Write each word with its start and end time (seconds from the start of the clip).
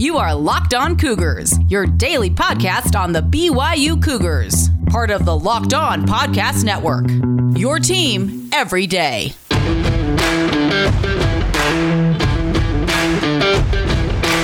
You 0.00 0.16
are 0.16 0.34
Locked 0.34 0.72
On 0.72 0.96
Cougars, 0.96 1.52
your 1.68 1.84
daily 1.84 2.30
podcast 2.30 2.98
on 2.98 3.12
the 3.12 3.20
BYU 3.20 4.02
Cougars, 4.02 4.70
part 4.86 5.10
of 5.10 5.26
the 5.26 5.38
Locked 5.38 5.74
On 5.74 6.06
Podcast 6.06 6.64
Network. 6.64 7.04
Your 7.54 7.78
team 7.78 8.48
every 8.50 8.86
day. 8.86 9.34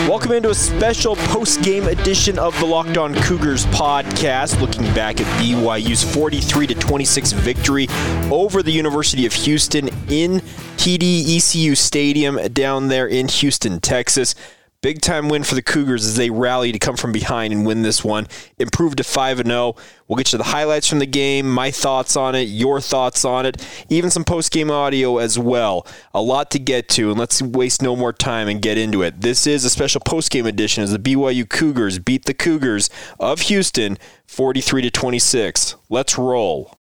Welcome 0.06 0.32
into 0.32 0.50
a 0.50 0.54
special 0.54 1.16
post 1.16 1.62
game 1.62 1.84
edition 1.84 2.38
of 2.38 2.58
the 2.60 2.66
Locked 2.66 2.98
On 2.98 3.14
Cougars 3.14 3.64
podcast, 3.68 4.60
looking 4.60 4.84
back 4.92 5.22
at 5.22 5.26
BYU's 5.42 6.04
43 6.14 6.66
26 6.66 7.32
victory 7.32 7.88
over 8.30 8.62
the 8.62 8.72
University 8.72 9.24
of 9.24 9.32
Houston 9.32 9.88
in 10.10 10.40
TDECU 10.76 11.74
Stadium 11.74 12.36
down 12.52 12.88
there 12.88 13.06
in 13.06 13.26
Houston, 13.28 13.80
Texas. 13.80 14.34
Big 14.80 15.00
time 15.00 15.28
win 15.28 15.42
for 15.42 15.54
the 15.54 15.62
Cougars 15.62 16.06
as 16.06 16.16
they 16.16 16.30
rally 16.30 16.72
to 16.72 16.78
come 16.78 16.96
from 16.96 17.12
behind 17.12 17.52
and 17.52 17.66
win 17.66 17.82
this 17.82 18.04
one. 18.04 18.26
Improved 18.58 18.98
to 18.98 19.04
5 19.04 19.46
0. 19.46 19.74
We'll 20.06 20.16
get 20.16 20.32
you 20.32 20.38
the 20.38 20.44
highlights 20.44 20.86
from 20.86 20.98
the 20.98 21.06
game, 21.06 21.50
my 21.50 21.70
thoughts 21.70 22.16
on 22.16 22.34
it, 22.34 22.42
your 22.42 22.80
thoughts 22.80 23.24
on 23.24 23.46
it, 23.46 23.66
even 23.88 24.10
some 24.10 24.24
post 24.24 24.52
game 24.52 24.70
audio 24.70 25.18
as 25.18 25.38
well. 25.38 25.86
A 26.14 26.20
lot 26.20 26.50
to 26.52 26.58
get 26.58 26.88
to, 26.90 27.10
and 27.10 27.18
let's 27.18 27.42
waste 27.42 27.82
no 27.82 27.96
more 27.96 28.12
time 28.12 28.48
and 28.48 28.62
get 28.62 28.78
into 28.78 29.02
it. 29.02 29.20
This 29.20 29.46
is 29.46 29.64
a 29.64 29.70
special 29.70 30.00
post 30.00 30.30
game 30.30 30.46
edition 30.46 30.84
as 30.84 30.92
the 30.92 30.98
BYU 30.98 31.48
Cougars 31.48 31.98
beat 31.98 32.26
the 32.26 32.34
Cougars 32.34 32.90
of 33.18 33.40
Houston 33.42 33.98
43 34.26 34.82
to 34.82 34.90
26. 34.90 35.76
Let's 35.88 36.18
roll. 36.18 36.78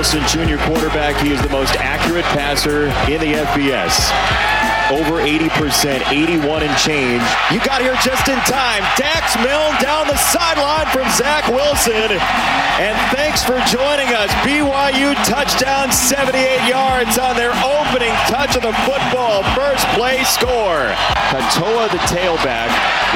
Wilson, 0.00 0.26
junior 0.28 0.56
quarterback. 0.64 1.20
He 1.20 1.30
is 1.30 1.42
the 1.42 1.50
most 1.50 1.76
accurate 1.76 2.24
passer 2.32 2.86
in 3.04 3.20
the 3.20 3.36
FBS 3.44 3.92
over 4.88 5.20
80%, 5.20 6.10
81 6.10 6.62
and 6.62 6.78
change. 6.80 7.22
You 7.52 7.60
got 7.60 7.82
here 7.82 7.92
just 8.00 8.26
in 8.26 8.38
time. 8.48 8.80
Dax 8.96 9.36
Milne 9.44 9.76
down 9.76 10.08
the 10.08 10.16
sideline 10.16 10.86
from 10.88 11.04
Zach 11.20 11.46
Wilson. 11.52 12.16
And 12.80 12.96
thanks 13.14 13.44
for 13.44 13.60
joining 13.68 14.08
us. 14.16 14.32
BYU 14.40 15.12
touchdown, 15.28 15.92
78 15.92 16.66
yards 16.66 17.18
on 17.18 17.36
their 17.36 17.52
opening 17.60 18.16
touch 18.24 18.56
of 18.56 18.62
the 18.62 18.72
football. 18.88 19.44
First 19.52 19.84
play 19.92 20.24
score. 20.24 20.96
Katoa, 21.30 21.86
the 21.90 22.02
tailback. 22.10 22.70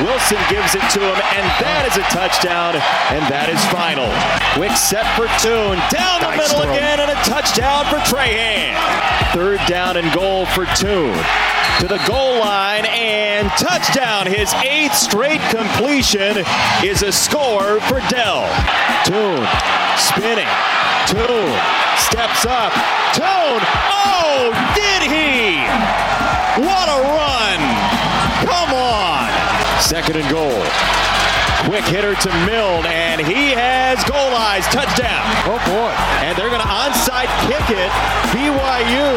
Wilson 0.06 0.38
gives 0.48 0.74
it 0.74 0.86
to 0.94 1.00
him, 1.02 1.18
and 1.34 1.46
that 1.58 1.82
is 1.90 1.98
a 1.98 2.06
touchdown, 2.14 2.78
and 3.10 3.22
that 3.26 3.50
is 3.50 3.58
final. 3.74 4.06
Quick 4.54 4.74
set 4.78 5.02
for 5.18 5.26
Tune. 5.42 5.78
Down 5.90 6.22
the 6.22 6.30
nice 6.30 6.38
middle 6.38 6.62
throw. 6.62 6.72
again, 6.72 7.02
and 7.02 7.10
a 7.10 7.18
touchdown 7.26 7.84
for 7.90 7.98
Trahan. 8.06 8.78
Third 9.34 9.58
down 9.66 9.96
and 9.96 10.06
goal 10.14 10.46
for 10.46 10.66
Tune 10.78 11.18
to 11.80 11.88
the 11.88 11.98
goal 12.06 12.38
line 12.38 12.86
and 12.86 13.50
touchdown. 13.58 14.26
His 14.26 14.54
eighth 14.62 14.94
straight 14.94 15.42
completion 15.50 16.46
is 16.84 17.02
a 17.02 17.10
score 17.10 17.80
for 17.90 17.98
Dell. 18.06 18.46
Tune 19.02 19.46
spinning. 19.98 20.46
Tune 21.10 21.50
steps 21.98 22.46
up. 22.46 22.72
Tune. 23.10 23.62
Oh, 23.90 24.54
did 24.78 25.02
he? 25.02 25.58
What 26.62 26.88
a 26.88 27.02
run. 27.02 27.73
Second 29.84 30.16
and 30.16 30.30
goal. 30.32 30.64
Quick 31.68 31.84
hitter 31.84 32.14
to 32.14 32.30
Milne, 32.48 32.88
and 32.88 33.20
he 33.20 33.52
has 33.52 34.02
goal 34.04 34.32
eyes. 34.32 34.64
Touchdown. 34.72 35.20
Oh, 35.44 35.60
boy. 35.68 35.92
And 36.24 36.32
they're 36.38 36.48
going 36.48 36.64
to 36.64 36.72
onside 36.72 37.28
kick 37.44 37.68
it. 37.68 37.92
BYU 38.32 39.12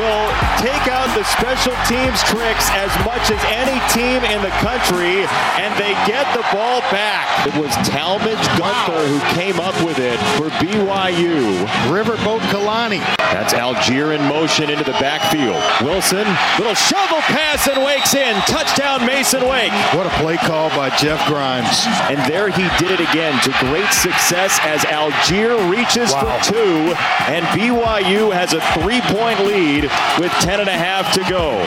will 0.00 0.28
take 0.64 0.88
out 0.88 1.12
the 1.12 1.24
special 1.28 1.76
teams 1.84 2.24
tricks 2.24 2.72
as 2.72 2.88
much 3.04 3.28
as 3.28 3.40
any 3.52 3.76
team 3.92 4.24
in 4.24 4.40
the 4.40 4.52
country, 4.64 5.28
and 5.60 5.76
they 5.76 5.92
get 6.08 6.24
the 6.32 6.44
ball 6.56 6.80
back. 6.88 7.28
It 7.46 7.60
was 7.60 7.68
Talmadge 7.86 8.40
Gunther 8.56 8.96
wow. 8.96 9.12
who 9.12 9.20
came 9.36 9.60
up 9.60 9.76
with 9.84 9.98
it 9.98 10.16
for 10.40 10.48
BYU. 10.64 11.68
Riverboat 11.92 12.40
Kalani. 12.48 13.17
That's 13.32 13.52
Allgeier 13.52 14.16
in 14.16 14.22
motion 14.26 14.70
into 14.70 14.84
the 14.84 14.96
backfield. 14.96 15.60
Wilson, 15.84 16.26
little 16.58 16.74
shovel 16.74 17.20
pass 17.28 17.68
and 17.68 17.84
Wake's 17.84 18.14
in. 18.14 18.34
Touchdown 18.48 19.04
Mason 19.04 19.46
Wake. 19.46 19.72
What 19.92 20.06
a 20.06 20.14
play 20.20 20.36
call 20.36 20.70
by 20.70 20.88
Jeff 20.96 21.20
Grimes. 21.28 21.84
And 22.08 22.18
there 22.30 22.48
he 22.48 22.64
did 22.78 22.98
it 22.98 23.00
again 23.00 23.36
to 23.44 23.50
great 23.68 23.92
success 23.92 24.58
as 24.62 24.80
Allgeier 24.88 25.60
reaches 25.70 26.10
wow. 26.12 26.40
for 26.40 26.52
two, 26.52 26.96
and 27.28 27.44
BYU 27.52 28.32
has 28.32 28.54
a 28.54 28.60
three-point 28.80 29.44
lead 29.44 29.84
with 30.18 30.32
10 30.40 30.60
and 30.60 30.68
a 30.68 30.76
half 30.76 31.12
to 31.12 31.20
go. 31.28 31.60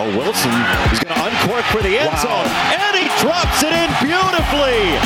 Oh, 0.00 0.08
Wilson 0.16 0.56
is 0.90 0.98
going 1.04 1.12
to 1.12 1.22
uncork 1.28 1.64
for 1.68 1.82
the 1.82 1.98
end 1.98 2.08
wow. 2.08 2.24
zone, 2.24 2.48
and 2.72 2.96
he 2.96 3.06
drops 3.20 3.62
it 3.62 3.76
in 3.76 3.88
beautifully. 4.00 4.96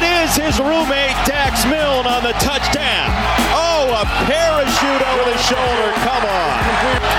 And 0.00 0.08
it 0.08 0.30
is 0.30 0.36
his 0.36 0.58
roommate 0.58 1.12
Dax 1.28 1.66
Milne 1.66 2.06
on 2.06 2.22
the 2.22 2.32
touchdown. 2.40 3.10
Oh, 3.52 3.92
a 4.00 4.06
parachute 4.24 5.02
over 5.12 5.28
the 5.28 5.36
shoulder. 5.44 5.92
Come 6.00 6.24
on. 6.24 6.56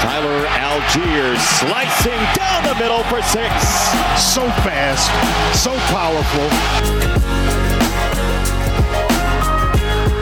Tyler 0.02 0.48
Allgeier 0.48 1.38
slicing 1.60 2.18
down 2.34 2.64
the 2.64 2.74
middle 2.82 3.04
for 3.04 3.22
six. 3.22 3.54
So 4.18 4.50
fast, 4.66 5.06
so 5.62 5.78
powerful. 5.94 6.50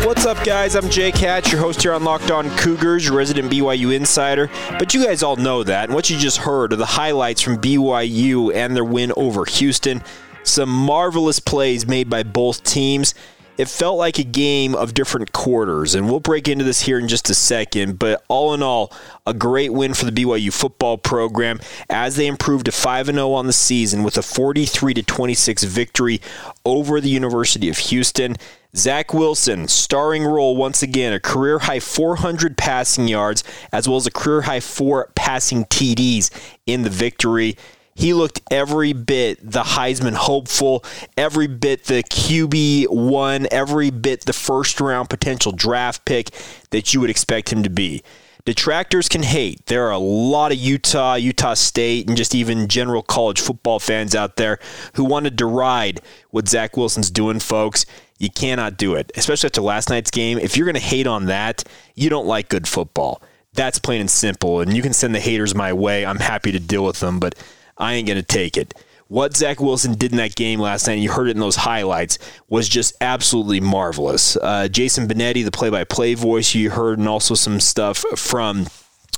What's 0.05 0.25
up, 0.25 0.43
guys? 0.43 0.75
I'm 0.75 0.89
Jay 0.89 1.11
Hatch, 1.11 1.53
your 1.53 1.61
host 1.61 1.81
here 1.81 1.93
on 1.93 2.03
Locked 2.03 2.29
On 2.29 2.49
Cougars, 2.57 3.09
resident 3.09 3.49
BYU 3.49 3.95
insider. 3.95 4.49
But 4.71 4.93
you 4.93 5.05
guys 5.05 5.23
all 5.23 5.37
know 5.37 5.63
that. 5.63 5.85
And 5.85 5.93
what 5.93 6.09
you 6.09 6.17
just 6.17 6.39
heard 6.39 6.73
are 6.73 6.77
the 6.77 6.85
highlights 6.85 7.39
from 7.39 7.57
BYU 7.57 8.53
and 8.53 8.75
their 8.75 8.83
win 8.83 9.13
over 9.15 9.45
Houston. 9.45 10.03
Some 10.43 10.69
marvelous 10.69 11.39
plays 11.39 11.85
made 11.85 12.09
by 12.09 12.23
both 12.23 12.63
teams 12.63 13.13
it 13.59 13.67
felt 13.67 13.97
like 13.97 14.17
a 14.17 14.23
game 14.23 14.73
of 14.73 14.93
different 14.93 15.33
quarters, 15.33 15.93
and 15.93 16.09
we'll 16.09 16.21
break 16.21 16.47
into 16.47 16.63
this 16.63 16.83
here 16.83 16.97
in 16.97 17.09
just 17.09 17.29
a 17.29 17.33
second. 17.33 17.99
But 17.99 18.23
all 18.29 18.53
in 18.53 18.63
all, 18.63 18.93
a 19.27 19.33
great 19.33 19.73
win 19.73 19.93
for 19.93 20.05
the 20.09 20.13
BYU 20.13 20.53
football 20.53 20.97
program 20.97 21.59
as 21.89 22.15
they 22.15 22.25
improved 22.25 22.67
to 22.67 22.71
5 22.71 23.07
0 23.07 23.33
on 23.33 23.47
the 23.47 23.53
season 23.53 24.03
with 24.03 24.17
a 24.17 24.21
43 24.21 24.93
26 24.93 25.65
victory 25.65 26.21
over 26.63 27.01
the 27.01 27.09
University 27.09 27.67
of 27.67 27.77
Houston. 27.79 28.37
Zach 28.77 29.13
Wilson, 29.13 29.67
starring 29.67 30.23
role 30.23 30.55
once 30.55 30.81
again, 30.81 31.11
a 31.11 31.19
career 31.19 31.59
high 31.59 31.81
400 31.81 32.57
passing 32.57 33.09
yards, 33.09 33.43
as 33.73 33.89
well 33.89 33.97
as 33.97 34.07
a 34.07 34.11
career 34.11 34.43
high 34.43 34.61
four 34.61 35.11
passing 35.15 35.65
TDs 35.65 36.31
in 36.65 36.83
the 36.83 36.89
victory. 36.89 37.57
He 37.99 38.13
looked 38.13 38.39
every 38.49 38.93
bit 38.93 39.39
the 39.43 39.61
Heisman 39.63 40.13
hopeful, 40.13 40.85
every 41.17 41.47
bit 41.47 41.83
the 41.83 42.01
QB 42.01 42.87
one, 42.87 43.45
every 43.51 43.89
bit 43.89 44.23
the 44.23 44.31
first 44.31 44.79
round 44.79 45.09
potential 45.09 45.51
draft 45.51 46.05
pick 46.05 46.29
that 46.69 46.93
you 46.93 47.01
would 47.01 47.09
expect 47.09 47.51
him 47.51 47.61
to 47.63 47.69
be. 47.69 48.01
Detractors 48.45 49.09
can 49.09 49.23
hate. 49.23 49.65
There 49.65 49.85
are 49.87 49.91
a 49.91 49.97
lot 49.97 50.53
of 50.53 50.57
Utah, 50.57 51.15
Utah 51.15 51.55
State, 51.55 52.07
and 52.07 52.15
just 52.15 52.33
even 52.33 52.69
general 52.69 53.03
college 53.03 53.41
football 53.41 53.79
fans 53.79 54.15
out 54.15 54.37
there 54.37 54.59
who 54.93 55.03
want 55.03 55.25
to 55.25 55.29
deride 55.29 55.99
what 56.29 56.47
Zach 56.47 56.77
Wilson's 56.77 57.11
doing, 57.11 57.41
folks. 57.41 57.85
You 58.17 58.29
cannot 58.29 58.77
do 58.77 58.95
it, 58.95 59.11
especially 59.17 59.47
after 59.47 59.59
last 59.59 59.89
night's 59.89 60.09
game. 60.09 60.39
If 60.39 60.55
you're 60.55 60.65
going 60.65 60.75
to 60.75 60.79
hate 60.79 61.05
on 61.05 61.25
that, 61.25 61.65
you 61.95 62.09
don't 62.09 62.27
like 62.27 62.47
good 62.47 62.65
football. 62.65 63.21
That's 63.55 63.77
plain 63.77 63.99
and 63.99 64.09
simple. 64.09 64.61
And 64.61 64.73
you 64.73 64.81
can 64.81 64.93
send 64.93 65.13
the 65.13 65.19
haters 65.19 65.53
my 65.53 65.73
way. 65.73 66.05
I'm 66.05 66.19
happy 66.19 66.53
to 66.53 66.61
deal 66.61 66.85
with 66.85 67.01
them. 67.01 67.19
But 67.19 67.35
I 67.79 67.93
ain't 67.93 68.07
going 68.07 68.19
to 68.19 68.23
take 68.23 68.57
it. 68.57 68.73
What 69.07 69.35
Zach 69.35 69.59
Wilson 69.59 69.95
did 69.95 70.11
in 70.11 70.17
that 70.17 70.35
game 70.35 70.59
last 70.59 70.85
night, 70.85 70.93
and 70.93 71.03
you 71.03 71.11
heard 71.11 71.27
it 71.27 71.31
in 71.35 71.39
those 71.39 71.55
highlights, 71.55 72.19
was 72.47 72.69
just 72.69 72.93
absolutely 73.01 73.59
marvelous. 73.59 74.37
Uh, 74.37 74.67
Jason 74.67 75.07
Benetti, 75.07 75.43
the 75.43 75.49
play 75.49 75.71
by 75.71 75.83
play 75.83 76.13
voice, 76.13 76.53
you 76.53 76.69
heard, 76.69 76.99
and 76.99 77.07
also 77.07 77.33
some 77.33 77.59
stuff 77.59 78.05
from 78.15 78.67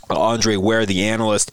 Andre 0.09 0.55
Ware, 0.55 0.85
the 0.85 1.03
analyst. 1.03 1.51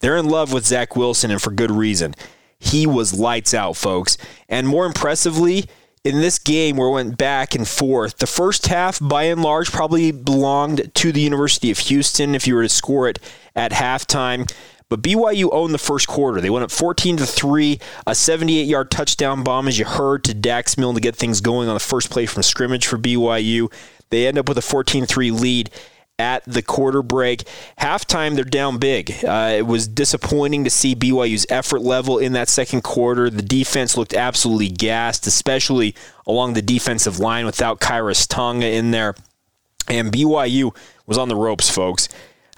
They're 0.00 0.18
in 0.18 0.28
love 0.28 0.52
with 0.52 0.66
Zach 0.66 0.94
Wilson, 0.94 1.30
and 1.30 1.40
for 1.40 1.52
good 1.52 1.70
reason. 1.70 2.14
He 2.58 2.86
was 2.86 3.18
lights 3.18 3.54
out, 3.54 3.76
folks. 3.76 4.18
And 4.46 4.68
more 4.68 4.84
impressively, 4.84 5.64
in 6.04 6.20
this 6.20 6.38
game 6.38 6.76
where 6.76 6.88
it 6.88 6.92
went 6.92 7.18
back 7.18 7.54
and 7.54 7.66
forth, 7.66 8.18
the 8.18 8.26
first 8.26 8.66
half, 8.66 8.98
by 9.00 9.24
and 9.24 9.42
large, 9.42 9.70
probably 9.70 10.12
belonged 10.12 10.94
to 10.94 11.12
the 11.12 11.20
University 11.20 11.70
of 11.70 11.78
Houston 11.78 12.34
if 12.34 12.46
you 12.46 12.54
were 12.54 12.62
to 12.62 12.68
score 12.68 13.08
it 13.08 13.18
at 13.54 13.72
halftime. 13.72 14.50
But 14.90 15.02
BYU 15.02 15.48
owned 15.52 15.72
the 15.72 15.78
first 15.78 16.08
quarter. 16.08 16.40
They 16.40 16.50
went 16.50 16.64
up 16.64 16.70
14 16.72 17.16
to 17.18 17.26
3, 17.26 17.78
a 18.08 18.14
78 18.14 18.66
yard 18.66 18.90
touchdown 18.90 19.44
bomb, 19.44 19.68
as 19.68 19.78
you 19.78 19.84
heard, 19.84 20.24
to 20.24 20.34
Dax 20.34 20.76
Milne 20.76 20.96
to 20.96 21.00
get 21.00 21.16
things 21.16 21.40
going 21.40 21.68
on 21.68 21.74
the 21.74 21.80
first 21.80 22.10
play 22.10 22.26
from 22.26 22.42
scrimmage 22.42 22.86
for 22.86 22.98
BYU. 22.98 23.72
They 24.10 24.26
end 24.26 24.36
up 24.36 24.48
with 24.48 24.58
a 24.58 24.62
14 24.62 25.06
3 25.06 25.30
lead 25.30 25.70
at 26.18 26.44
the 26.44 26.60
quarter 26.60 27.02
break. 27.02 27.44
Halftime, 27.80 28.34
they're 28.34 28.44
down 28.44 28.78
big. 28.78 29.24
Uh, 29.24 29.54
it 29.56 29.66
was 29.66 29.86
disappointing 29.86 30.64
to 30.64 30.70
see 30.70 30.96
BYU's 30.96 31.46
effort 31.48 31.80
level 31.80 32.18
in 32.18 32.32
that 32.32 32.48
second 32.48 32.82
quarter. 32.82 33.30
The 33.30 33.42
defense 33.42 33.96
looked 33.96 34.12
absolutely 34.12 34.68
gassed, 34.68 35.26
especially 35.26 35.94
along 36.26 36.54
the 36.54 36.62
defensive 36.62 37.20
line 37.20 37.46
without 37.46 37.80
Khyiris 37.80 38.26
Tonga 38.28 38.66
in 38.66 38.90
there. 38.90 39.14
And 39.88 40.12
BYU 40.12 40.76
was 41.06 41.16
on 41.16 41.28
the 41.28 41.36
ropes, 41.36 41.70
folks. 41.70 42.08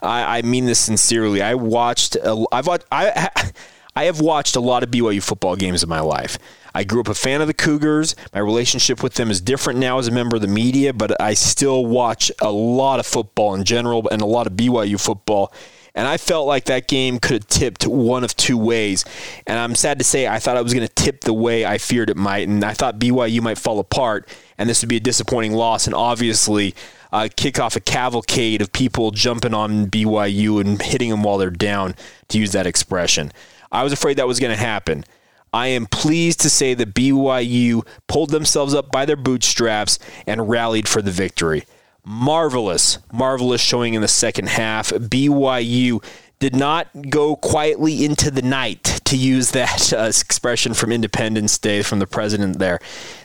I, 0.03 0.39
I 0.39 0.43
mean 0.43 0.67
this 0.67 0.81
sincerely. 0.81 1.43
I 1.43 1.55
watched. 1.55 2.17
I've 2.53 2.67
watched. 2.67 2.87
I. 2.91 3.31
I 3.95 4.05
have 4.05 4.21
watched 4.21 4.57
a 4.57 4.61
lot 4.61 4.83
of 4.83 4.91
BYU 4.91 5.23
football 5.23 5.55
games 5.55 5.83
in 5.83 5.89
my 5.91 6.01
life. 6.01 6.39
I 6.75 6.85
grew 6.85 7.01
up 7.01 7.09
a 7.09 7.15
fan 7.15 7.43
of 7.43 7.47
the 7.47 7.53
Cougars. 7.53 8.17
My 8.33 8.41
relationship 8.41 9.03
with 9.03 9.15
them 9.15 9.31
is 9.31 9.41
different 9.41 9.79
now 9.79 9.99
as 9.99 10.09
a 10.09 10.11
member 10.11 10.37
of 10.37 10.43
the 10.43 10.49
media, 10.49 10.95
but 10.95 11.21
I 11.21 11.35
still 11.35 11.85
watch 11.85 12.33
a 12.41 12.51
lot 12.51 13.01
of 13.01 13.07
football 13.07 13.55
in 13.55 13.65
general 13.65 14.09
and 14.11 14.23
a 14.23 14.27
lot 14.27 14.47
of 14.47 14.55
BYU 14.55 14.99
football. 14.99 15.53
And 15.95 16.09
I 16.09 16.17
felt 16.17 16.47
like 16.47 16.65
that 16.65 16.89
game 16.89 17.19
could 17.19 17.33
have 17.33 17.47
tipped 17.49 17.87
one 17.87 18.25
of 18.25 18.35
two 18.35 18.57
ways. 18.57 19.05
And 19.47 19.59
I'm 19.59 19.75
sad 19.75 19.99
to 19.99 20.05
say 20.05 20.27
I 20.27 20.39
thought 20.39 20.57
I 20.57 20.63
was 20.63 20.73
going 20.73 20.87
to 20.87 20.95
tip 20.95 21.21
the 21.21 21.35
way 21.35 21.67
I 21.67 21.77
feared 21.77 22.09
it 22.09 22.17
might. 22.17 22.49
And 22.49 22.65
I 22.65 22.73
thought 22.73 22.99
BYU 22.99 23.43
might 23.43 23.59
fall 23.59 23.79
apart 23.79 24.27
and 24.57 24.71
this 24.71 24.81
would 24.81 24.89
be 24.89 24.97
a 24.97 25.01
disappointing 25.01 25.53
loss. 25.53 25.87
And 25.87 25.95
obviously, 25.95 26.75
uh, 27.13 27.29
kick 27.37 27.59
off 27.59 27.77
a 27.77 27.81
cavalcade 27.81 28.63
of 28.63 28.73
people 28.73 29.11
jumping 29.11 29.55
on 29.55 29.87
BYU 29.87 30.61
and 30.61 30.81
hitting 30.81 31.11
them 31.11 31.23
while 31.23 31.39
they're 31.39 31.51
down, 31.51 31.95
to 32.29 32.39
use 32.39 32.53
that 32.53 32.67
expression. 32.67 33.33
I 33.71 33.85
was 33.85 33.93
afraid 33.93 34.17
that 34.17 34.27
was 34.27 34.41
going 34.41 34.57
to 34.57 34.63
happen. 34.63 35.05
I 35.53 35.69
am 35.69 35.87
pleased 35.87 36.41
to 36.41 36.51
say 36.51 36.73
that 36.75 36.95
BYU 36.95 37.87
pulled 38.07 38.31
themselves 38.31 38.75
up 38.75 38.91
by 38.91 39.05
their 39.05 39.17
bootstraps 39.17 39.99
and 40.27 40.49
rallied 40.49 40.89
for 40.89 41.03
the 41.03 41.11
victory. 41.11 41.65
Marvelous, 42.05 42.99
marvelous 43.13 43.61
showing 43.61 43.95
in 43.95 44.01
the 44.01 44.09
second 44.09 44.49
half. 44.49 44.91
BYU 44.91 46.03
did 46.39 46.57
not 46.57 46.89
go 47.09 47.37
quietly 47.37 48.05
into 48.05 48.31
the 48.31 48.43
night, 48.43 49.01
to 49.05 49.17
use 49.17 49.53
that 49.53 49.93
uh, 49.93 50.05
expression 50.09 50.75
from 50.75 50.91
Independence 50.91 51.57
Day 51.59 51.83
from 51.83 52.01
the 52.01 52.07
president 52.07 52.59
there. 52.59 52.81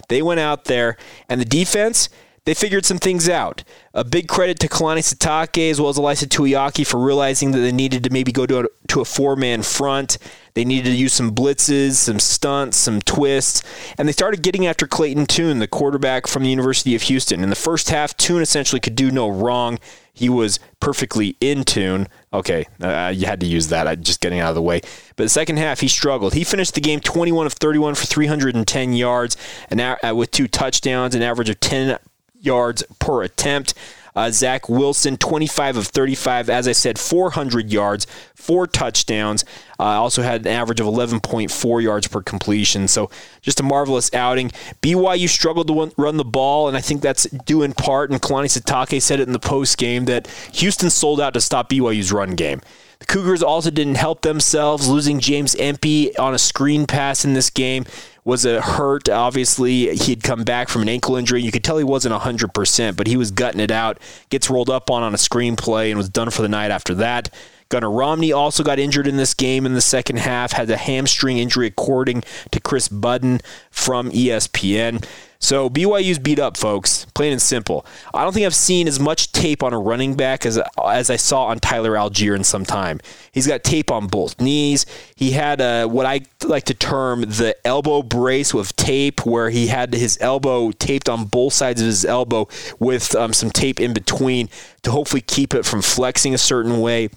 They 0.09 0.21
went 0.21 0.39
out 0.39 0.65
there, 0.65 0.97
and 1.27 1.41
the 1.41 1.45
defense 1.45 2.09
they 2.47 2.53
figured 2.53 2.85
some 2.85 2.97
things 2.97 3.27
out. 3.27 3.65
A 3.93 4.05
big 4.05 4.29
credit 4.29 4.57
to 4.59 4.69
Kalani 4.69 4.99
Sitake 4.99 5.69
as 5.69 5.81
well 5.81 5.89
as 5.89 5.97
Ilaisa 5.97 6.27
Tuiaki 6.27 6.87
for 6.87 6.97
realizing 6.97 7.51
that 7.51 7.59
they 7.59 7.73
needed 7.73 8.05
to 8.05 8.09
maybe 8.09 8.31
go 8.31 8.45
to 8.45 8.59
a, 8.61 8.65
to 8.87 9.01
a 9.01 9.05
four 9.05 9.35
man 9.35 9.63
front. 9.63 10.17
They 10.53 10.63
needed 10.63 10.91
to 10.91 10.95
use 10.95 11.11
some 11.11 11.35
blitzes, 11.35 11.95
some 11.95 12.19
stunts, 12.19 12.77
some 12.77 13.01
twists, 13.01 13.63
and 13.97 14.07
they 14.07 14.13
started 14.13 14.43
getting 14.43 14.65
after 14.65 14.87
Clayton 14.87 15.25
Tune, 15.25 15.59
the 15.59 15.67
quarterback 15.67 16.25
from 16.25 16.43
the 16.43 16.49
University 16.49 16.95
of 16.95 17.01
Houston. 17.01 17.43
In 17.43 17.49
the 17.49 17.55
first 17.55 17.89
half, 17.89 18.15
Tune 18.15 18.41
essentially 18.41 18.79
could 18.79 18.95
do 18.95 19.11
no 19.11 19.27
wrong. 19.27 19.77
He 20.13 20.29
was 20.29 20.59
perfectly 20.79 21.35
in 21.41 21.63
tune. 21.63 22.07
Okay, 22.33 22.65
uh, 22.81 23.13
you 23.15 23.27
had 23.27 23.41
to 23.41 23.45
use 23.45 23.67
that. 23.67 23.87
I'm 23.87 24.01
just 24.01 24.21
getting 24.21 24.39
out 24.39 24.49
of 24.49 24.55
the 24.55 24.61
way. 24.61 24.81
But 25.15 25.23
the 25.23 25.29
second 25.29 25.57
half, 25.57 25.81
he 25.81 25.87
struggled. 25.87 26.33
He 26.33 26.43
finished 26.43 26.75
the 26.75 26.81
game 26.81 27.01
21 27.01 27.45
of 27.45 27.53
31 27.53 27.95
for 27.95 28.05
310 28.05 28.93
yards, 28.93 29.35
and 29.69 29.81
uh, 29.81 29.97
with 30.15 30.31
two 30.31 30.47
touchdowns, 30.47 31.13
an 31.13 31.21
average 31.21 31.49
of 31.49 31.59
10 31.59 31.99
yards 32.39 32.83
per 32.99 33.23
attempt. 33.23 33.73
Uh, 34.17 34.31
Zach 34.31 34.67
Wilson, 34.67 35.15
25 35.15 35.77
of 35.77 35.87
35. 35.87 36.49
As 36.49 36.67
I 36.67 36.71
said, 36.71 36.97
400 36.97 37.71
yards, 37.71 38.07
four 38.33 38.65
touchdowns. 38.65 39.45
Uh, 39.79 39.83
also 39.83 40.23
had 40.23 40.41
an 40.41 40.47
average 40.47 40.79
of 40.79 40.87
11.4 40.87 41.83
yards 41.83 42.07
per 42.07 42.23
completion. 42.23 42.87
So 42.87 43.11
just 43.43 43.59
a 43.59 43.63
marvelous 43.63 44.11
outing. 44.15 44.49
BYU 44.81 45.29
struggled 45.29 45.67
to 45.67 45.93
run 45.97 46.17
the 46.17 46.25
ball, 46.25 46.67
and 46.67 46.75
I 46.75 46.81
think 46.81 47.01
that's 47.01 47.25
due 47.45 47.61
in 47.61 47.73
part. 47.73 48.09
And 48.09 48.19
Kalani 48.19 48.45
Sitake 48.45 48.99
said 49.03 49.19
it 49.19 49.27
in 49.27 49.33
the 49.33 49.39
post 49.39 49.77
game 49.77 50.05
that 50.05 50.25
Houston 50.53 50.89
sold 50.89 51.21
out 51.21 51.35
to 51.35 51.41
stop 51.41 51.69
BYU's 51.69 52.11
run 52.11 52.31
game. 52.31 52.61
The 52.97 53.05
Cougars 53.05 53.43
also 53.43 53.69
didn't 53.69 53.95
help 53.95 54.21
themselves, 54.21 54.87
losing 54.87 55.19
James 55.19 55.55
Empey 55.59 56.17
on 56.17 56.33
a 56.33 56.39
screen 56.39 56.87
pass 56.87 57.23
in 57.23 57.35
this 57.35 57.51
game 57.51 57.85
was 58.27 58.43
a 58.43 58.61
hurt. 58.61 59.07
Obviously, 59.07 59.95
he'd 59.95 60.21
come 60.21 60.43
back 60.43 60.67
from 60.67 60.81
an 60.81 60.89
ankle 60.89 61.15
injury. 61.15 61.41
You 61.41 61.51
could 61.51 61.63
tell 61.63 61.77
he 61.77 61.85
wasn't 61.85 62.13
100%, 62.13 62.97
but 62.97 63.07
he 63.07 63.15
was 63.15 63.31
gutting 63.31 63.61
it 63.61 63.71
out. 63.71 63.99
Gets 64.29 64.49
rolled 64.49 64.69
up 64.69 64.91
on 64.91 65.01
on 65.01 65.13
a 65.13 65.17
screenplay 65.17 65.87
and 65.87 65.97
was 65.97 66.09
done 66.09 66.29
for 66.29 66.41
the 66.41 66.49
night 66.49 66.69
after 66.69 66.93
that. 66.95 67.33
Gunnar 67.69 67.91
Romney 67.91 68.31
also 68.31 68.63
got 68.63 68.79
injured 68.79 69.07
in 69.07 69.17
this 69.17 69.33
game 69.33 69.65
in 69.65 69.73
the 69.73 69.81
second 69.81 70.19
half, 70.19 70.53
had 70.53 70.69
a 70.69 70.77
hamstring 70.77 71.37
injury, 71.37 71.67
according 71.67 72.23
to 72.51 72.59
Chris 72.59 72.87
Budden 72.87 73.41
from 73.71 74.09
ESPN. 74.11 75.03
So 75.39 75.69
BYU's 75.69 76.17
beat 76.17 76.39
up, 76.39 76.57
folks. 76.57 77.05
Plain 77.13 77.33
and 77.33 77.41
simple. 77.41 77.85
I 78.13 78.23
don't 78.23 78.33
think 78.33 78.45
I've 78.45 78.55
seen 78.55 78.87
as 78.87 78.99
much 78.99 79.31
tape 79.31 79.61
on 79.61 79.71
a 79.71 79.79
running 79.79 80.15
back 80.15 80.45
as 80.45 80.59
as 80.83 81.09
I 81.09 81.15
saw 81.15 81.45
on 81.45 81.59
Tyler 81.59 81.91
Allgeier 81.91 82.35
in 82.35 82.43
some 82.43 82.65
time. 82.65 82.99
He's 83.31 83.45
got 83.45 83.63
tape 83.63 83.91
on 83.91 84.07
both 84.07 84.41
knees. 84.41 84.85
He 85.15 85.31
had 85.31 85.61
a, 85.61 85.85
what 85.85 86.05
I 86.05 86.21
like 86.43 86.63
to 86.65 86.73
term 86.73 87.21
the 87.21 87.55
elbow 87.65 88.01
brace 88.01 88.53
with 88.53 88.75
tape, 88.75 89.25
where 89.25 89.49
he 89.49 89.67
had 89.67 89.93
his 89.93 90.17
elbow 90.21 90.71
taped 90.71 91.07
on 91.07 91.25
both 91.25 91.53
sides 91.53 91.81
of 91.81 91.87
his 91.87 92.03
elbow 92.03 92.47
with 92.79 93.13
um, 93.15 93.31
some 93.33 93.51
tape 93.51 93.79
in 93.79 93.93
between 93.93 94.49
to 94.81 94.91
hopefully 94.91 95.21
keep 95.21 95.53
it 95.53 95.65
from 95.65 95.81
flexing 95.81 96.33
a 96.33 96.39
certain 96.39 96.81
way 96.81 97.09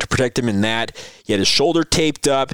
to 0.00 0.06
protect 0.06 0.38
him 0.38 0.48
in 0.48 0.60
that. 0.62 0.96
He 1.24 1.32
had 1.32 1.40
his 1.40 1.48
shoulder 1.48 1.84
taped 1.84 2.28
up. 2.28 2.52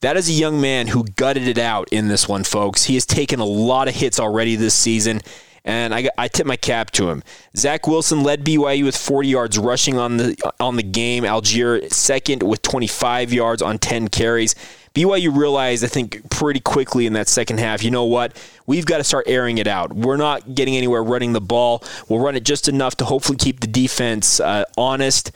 That 0.00 0.16
is 0.16 0.28
a 0.28 0.32
young 0.32 0.60
man 0.60 0.88
who 0.88 1.04
gutted 1.04 1.48
it 1.48 1.58
out 1.58 1.88
in 1.90 2.08
this 2.08 2.28
one, 2.28 2.44
folks. 2.44 2.84
He 2.84 2.94
has 2.94 3.06
taken 3.06 3.40
a 3.40 3.44
lot 3.44 3.88
of 3.88 3.94
hits 3.94 4.20
already 4.20 4.54
this 4.54 4.74
season, 4.74 5.22
and 5.64 5.94
I, 5.94 6.08
I 6.18 6.28
tip 6.28 6.46
my 6.46 6.56
cap 6.56 6.90
to 6.92 7.08
him. 7.08 7.22
Zach 7.56 7.86
Wilson 7.86 8.22
led 8.22 8.44
BYU 8.44 8.84
with 8.84 8.96
40 8.96 9.28
yards 9.28 9.58
rushing 9.58 9.98
on 9.98 10.18
the 10.18 10.52
on 10.60 10.76
the 10.76 10.82
game. 10.82 11.24
Allgeier 11.24 11.90
second 11.92 12.42
with 12.42 12.62
25 12.62 13.32
yards 13.32 13.62
on 13.62 13.78
10 13.78 14.08
carries. 14.08 14.54
BYU 14.96 15.36
realized, 15.36 15.84
I 15.84 15.88
think, 15.88 16.30
pretty 16.30 16.60
quickly 16.60 17.06
in 17.06 17.12
that 17.12 17.28
second 17.28 17.60
half, 17.60 17.82
you 17.82 17.90
know 17.90 18.04
what? 18.04 18.34
We've 18.66 18.86
got 18.86 18.96
to 18.96 19.04
start 19.04 19.26
airing 19.28 19.58
it 19.58 19.66
out. 19.66 19.92
We're 19.92 20.16
not 20.16 20.54
getting 20.54 20.74
anywhere 20.74 21.02
running 21.02 21.34
the 21.34 21.40
ball. 21.40 21.84
We'll 22.08 22.20
run 22.20 22.34
it 22.34 22.44
just 22.44 22.66
enough 22.66 22.96
to 22.96 23.04
hopefully 23.04 23.36
keep 23.36 23.60
the 23.60 23.66
defense 23.66 24.40
uh, 24.40 24.64
honest. 24.78 25.32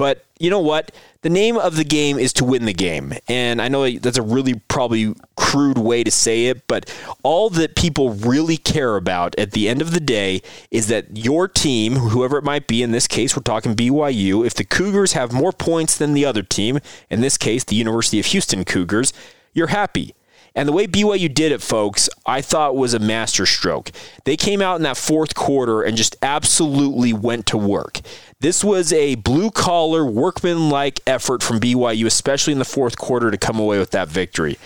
But 0.00 0.24
you 0.38 0.48
know 0.48 0.60
what? 0.60 0.92
The 1.20 1.28
name 1.28 1.58
of 1.58 1.76
the 1.76 1.84
game 1.84 2.18
is 2.18 2.32
to 2.32 2.44
win 2.46 2.64
the 2.64 2.72
game. 2.72 3.12
And 3.28 3.60
I 3.60 3.68
know 3.68 3.86
that's 3.90 4.16
a 4.16 4.22
really 4.22 4.54
probably 4.54 5.14
crude 5.36 5.76
way 5.76 6.02
to 6.02 6.10
say 6.10 6.46
it, 6.46 6.66
but 6.66 6.90
all 7.22 7.50
that 7.50 7.76
people 7.76 8.14
really 8.14 8.56
care 8.56 8.96
about 8.96 9.38
at 9.38 9.50
the 9.50 9.68
end 9.68 9.82
of 9.82 9.90
the 9.90 10.00
day 10.00 10.40
is 10.70 10.86
that 10.86 11.18
your 11.18 11.48
team, 11.48 11.96
whoever 11.96 12.38
it 12.38 12.44
might 12.44 12.66
be, 12.66 12.82
in 12.82 12.92
this 12.92 13.06
case, 13.06 13.36
we're 13.36 13.42
talking 13.42 13.76
BYU, 13.76 14.46
if 14.46 14.54
the 14.54 14.64
Cougars 14.64 15.12
have 15.12 15.34
more 15.34 15.52
points 15.52 15.98
than 15.98 16.14
the 16.14 16.24
other 16.24 16.42
team, 16.42 16.78
in 17.10 17.20
this 17.20 17.36
case, 17.36 17.62
the 17.62 17.76
University 17.76 18.18
of 18.18 18.24
Houston 18.24 18.64
Cougars, 18.64 19.12
you're 19.52 19.66
happy. 19.66 20.14
And 20.54 20.68
the 20.68 20.72
way 20.72 20.86
BYU 20.86 21.32
did 21.32 21.52
it, 21.52 21.62
folks, 21.62 22.08
I 22.26 22.40
thought 22.40 22.76
was 22.76 22.94
a 22.94 22.98
masterstroke. 22.98 23.90
They 24.24 24.36
came 24.36 24.60
out 24.60 24.76
in 24.76 24.82
that 24.82 24.96
fourth 24.96 25.34
quarter 25.34 25.82
and 25.82 25.96
just 25.96 26.16
absolutely 26.22 27.12
went 27.12 27.46
to 27.46 27.56
work. 27.56 28.00
This 28.40 28.64
was 28.64 28.92
a 28.92 29.16
blue 29.16 29.50
collar, 29.50 30.04
workman 30.04 30.70
like 30.70 31.00
effort 31.06 31.42
from 31.42 31.60
BYU, 31.60 32.06
especially 32.06 32.52
in 32.52 32.58
the 32.58 32.64
fourth 32.64 32.96
quarter, 32.96 33.30
to 33.30 33.38
come 33.38 33.58
away 33.58 33.78
with 33.78 33.90
that 33.90 34.08
victory. 34.08 34.58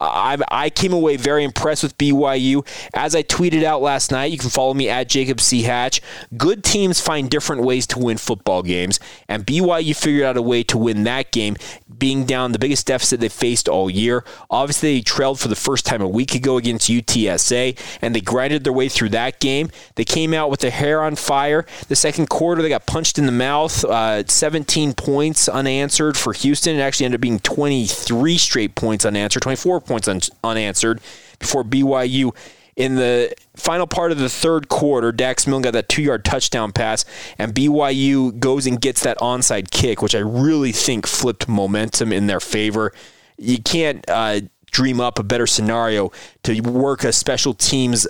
I, 0.00 0.38
I 0.50 0.70
came 0.70 0.92
away 0.92 1.16
very 1.16 1.44
impressed 1.44 1.82
with 1.82 1.96
BYU. 1.98 2.66
As 2.94 3.14
I 3.14 3.22
tweeted 3.22 3.62
out 3.64 3.82
last 3.82 4.10
night, 4.10 4.32
you 4.32 4.38
can 4.38 4.48
follow 4.48 4.72
me 4.72 4.88
at 4.88 5.08
Jacob 5.08 5.40
C. 5.40 5.62
Hatch. 5.62 6.00
Good 6.36 6.64
teams 6.64 7.00
find 7.00 7.30
different 7.30 7.62
ways 7.62 7.86
to 7.88 7.98
win 7.98 8.16
football 8.16 8.62
games, 8.62 8.98
and 9.28 9.44
BYU 9.44 9.94
figured 9.94 10.24
out 10.24 10.36
a 10.36 10.42
way 10.42 10.62
to 10.64 10.78
win 10.78 11.04
that 11.04 11.30
game, 11.32 11.56
being 11.98 12.24
down 12.24 12.52
the 12.52 12.58
biggest 12.58 12.86
deficit 12.86 13.20
they 13.20 13.28
faced 13.28 13.68
all 13.68 13.90
year. 13.90 14.24
Obviously, 14.50 14.94
they 14.94 15.00
trailed 15.02 15.38
for 15.38 15.48
the 15.48 15.56
first 15.56 15.84
time 15.84 16.00
a 16.00 16.08
week 16.08 16.34
ago 16.34 16.56
against 16.56 16.88
UTSA, 16.88 17.78
and 18.00 18.14
they 18.14 18.20
grinded 18.20 18.64
their 18.64 18.72
way 18.72 18.88
through 18.88 19.10
that 19.10 19.38
game. 19.38 19.70
They 19.96 20.04
came 20.04 20.32
out 20.32 20.50
with 20.50 20.60
their 20.60 20.70
hair 20.70 21.02
on 21.02 21.16
fire. 21.16 21.66
The 21.88 21.96
second 21.96 22.30
quarter, 22.30 22.62
they 22.62 22.70
got 22.70 22.86
punched 22.86 23.18
in 23.18 23.26
the 23.26 23.32
mouth. 23.32 23.84
Uh, 23.84 24.26
17 24.26 24.94
points 24.94 25.48
unanswered 25.48 26.16
for 26.16 26.32
Houston. 26.32 26.76
It 26.76 26.80
actually 26.80 27.06
ended 27.06 27.18
up 27.18 27.22
being 27.22 27.40
23 27.40 28.38
straight 28.38 28.74
points 28.74 29.04
unanswered, 29.04 29.42
24 29.42 29.82
points 29.90 30.08
un- 30.08 30.20
unanswered 30.44 31.00
before 31.38 31.64
BYU 31.64 32.34
in 32.76 32.94
the 32.94 33.34
final 33.56 33.86
part 33.86 34.10
of 34.10 34.18
the 34.18 34.30
third 34.30 34.68
quarter, 34.68 35.12
Dax 35.12 35.46
Milne 35.46 35.60
got 35.60 35.72
that 35.74 35.88
two 35.90 36.02
yard 36.02 36.24
touchdown 36.24 36.72
pass, 36.72 37.04
and 37.36 37.54
BYU 37.54 38.38
goes 38.38 38.66
and 38.66 38.80
gets 38.80 39.02
that 39.02 39.18
onside 39.18 39.70
kick, 39.70 40.00
which 40.00 40.14
I 40.14 40.20
really 40.20 40.72
think 40.72 41.06
flipped 41.06 41.46
momentum 41.46 42.10
in 42.10 42.26
their 42.26 42.40
favor. 42.40 42.92
You 43.36 43.58
can't 43.58 44.02
uh, 44.08 44.40
dream 44.70 45.00
up 45.00 45.18
a 45.18 45.22
better 45.22 45.46
scenario 45.46 46.10
to 46.42 46.60
work 46.60 47.04
a 47.04 47.12
special 47.12 47.54
teams, 47.54 48.06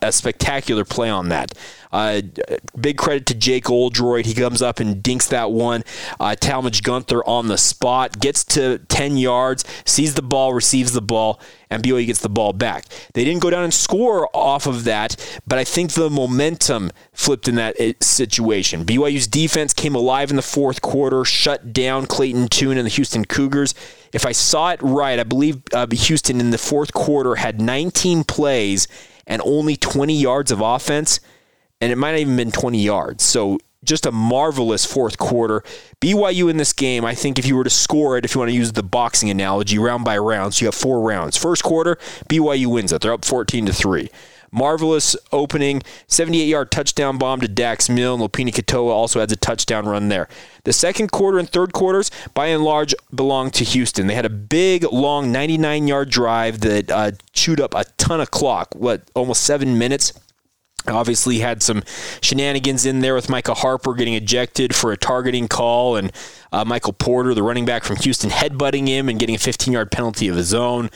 a 0.00 0.12
spectacular 0.12 0.84
play 0.84 1.08
on 1.08 1.28
that. 1.30 1.52
Uh, 1.92 2.22
big 2.80 2.96
credit 2.96 3.26
to 3.26 3.34
Jake 3.34 3.68
Oldroyd. 3.68 4.24
He 4.24 4.34
comes 4.34 4.62
up 4.62 4.80
and 4.80 5.02
dinks 5.02 5.28
that 5.28 5.50
one. 5.52 5.84
Uh, 6.18 6.34
Talmadge 6.34 6.82
Gunther 6.82 7.24
on 7.26 7.48
the 7.48 7.58
spot, 7.58 8.18
gets 8.18 8.44
to 8.44 8.78
10 8.78 9.18
yards, 9.18 9.64
sees 9.84 10.14
the 10.14 10.22
ball, 10.22 10.54
receives 10.54 10.92
the 10.92 11.02
ball, 11.02 11.38
and 11.72 11.82
BYU 11.82 12.06
gets 12.06 12.20
the 12.20 12.28
ball 12.28 12.52
back. 12.52 12.84
They 13.14 13.24
didn't 13.24 13.40
go 13.40 13.50
down 13.50 13.64
and 13.64 13.72
score 13.72 14.28
off 14.34 14.66
of 14.66 14.84
that, 14.84 15.16
but 15.46 15.58
I 15.58 15.64
think 15.64 15.92
the 15.92 16.10
momentum 16.10 16.90
flipped 17.12 17.48
in 17.48 17.54
that 17.54 17.76
eh, 17.78 17.94
situation. 18.00 18.84
BYU's 18.84 19.26
defense 19.26 19.72
came 19.72 19.94
alive 19.94 20.30
in 20.30 20.36
the 20.36 20.42
fourth 20.42 20.82
quarter, 20.82 21.24
shut 21.24 21.72
down 21.72 22.06
Clayton 22.06 22.48
Tune 22.48 22.76
and 22.76 22.86
the 22.86 22.90
Houston 22.90 23.24
Cougars. 23.24 23.74
If 24.12 24.26
I 24.26 24.32
saw 24.32 24.70
it 24.70 24.80
right, 24.82 25.18
I 25.18 25.24
believe 25.24 25.62
uh, 25.72 25.86
Houston 25.90 26.40
in 26.40 26.50
the 26.50 26.58
fourth 26.58 26.92
quarter 26.92 27.36
had 27.36 27.60
19 27.60 28.24
plays 28.24 28.86
and 29.26 29.40
only 29.44 29.76
20 29.76 30.14
yards 30.14 30.50
of 30.50 30.60
offense, 30.60 31.20
and 31.80 31.90
it 31.90 31.96
might 31.96 32.10
have 32.10 32.20
even 32.20 32.36
been 32.36 32.52
20 32.52 32.78
yards. 32.82 33.24
So 33.24 33.58
just 33.84 34.06
a 34.06 34.12
marvelous 34.12 34.84
fourth 34.84 35.18
quarter. 35.18 35.62
BYU 36.00 36.50
in 36.50 36.56
this 36.56 36.72
game, 36.72 37.04
I 37.04 37.14
think 37.14 37.38
if 37.38 37.46
you 37.46 37.56
were 37.56 37.64
to 37.64 37.70
score 37.70 38.16
it, 38.16 38.24
if 38.24 38.34
you 38.34 38.38
want 38.38 38.50
to 38.50 38.56
use 38.56 38.72
the 38.72 38.82
boxing 38.82 39.30
analogy, 39.30 39.78
round 39.78 40.04
by 40.04 40.18
round, 40.18 40.54
so 40.54 40.64
you 40.64 40.66
have 40.66 40.74
four 40.74 41.00
rounds. 41.00 41.36
First 41.36 41.62
quarter, 41.62 41.96
BYU 42.28 42.66
wins 42.66 42.92
it. 42.92 43.02
They're 43.02 43.12
up 43.12 43.24
14 43.24 43.66
to 43.66 43.72
3. 43.72 44.10
Marvelous 44.54 45.16
opening, 45.32 45.82
78 46.08 46.44
yard 46.44 46.70
touchdown 46.70 47.16
bomb 47.16 47.40
to 47.40 47.48
Dax 47.48 47.88
Milne. 47.88 48.20
Lopini 48.20 48.52
Katoa 48.52 48.90
also 48.90 49.20
adds 49.20 49.32
a 49.32 49.36
touchdown 49.36 49.86
run 49.86 50.10
there. 50.10 50.28
The 50.64 50.74
second 50.74 51.10
quarter 51.10 51.38
and 51.38 51.48
third 51.48 51.72
quarters, 51.72 52.10
by 52.34 52.48
and 52.48 52.62
large, 52.62 52.94
belong 53.14 53.50
to 53.52 53.64
Houston. 53.64 54.08
They 54.08 54.14
had 54.14 54.26
a 54.26 54.30
big, 54.30 54.84
long 54.92 55.32
99 55.32 55.88
yard 55.88 56.10
drive 56.10 56.60
that 56.60 56.90
uh, 56.90 57.12
chewed 57.32 57.60
up 57.60 57.74
a 57.74 57.84
ton 57.96 58.20
of 58.20 58.30
clock, 58.30 58.74
what, 58.74 59.02
almost 59.14 59.42
seven 59.42 59.78
minutes? 59.78 60.12
Obviously, 60.88 61.38
had 61.38 61.62
some 61.62 61.82
shenanigans 62.20 62.84
in 62.84 63.00
there 63.00 63.14
with 63.14 63.28
Micah 63.28 63.54
Harper 63.54 63.94
getting 63.94 64.14
ejected 64.14 64.74
for 64.74 64.92
a 64.92 64.96
targeting 64.96 65.46
call, 65.46 65.96
and 65.96 66.10
uh, 66.50 66.64
Michael 66.64 66.92
Porter, 66.92 67.34
the 67.34 67.42
running 67.42 67.64
back 67.64 67.84
from 67.84 67.96
Houston, 67.96 68.30
headbutting 68.30 68.88
him 68.88 69.08
and 69.08 69.18
getting 69.18 69.36
a 69.36 69.38
15 69.38 69.72
yard 69.72 69.92
penalty 69.92 70.28
of 70.28 70.36
his 70.36 70.52
own. 70.52 70.90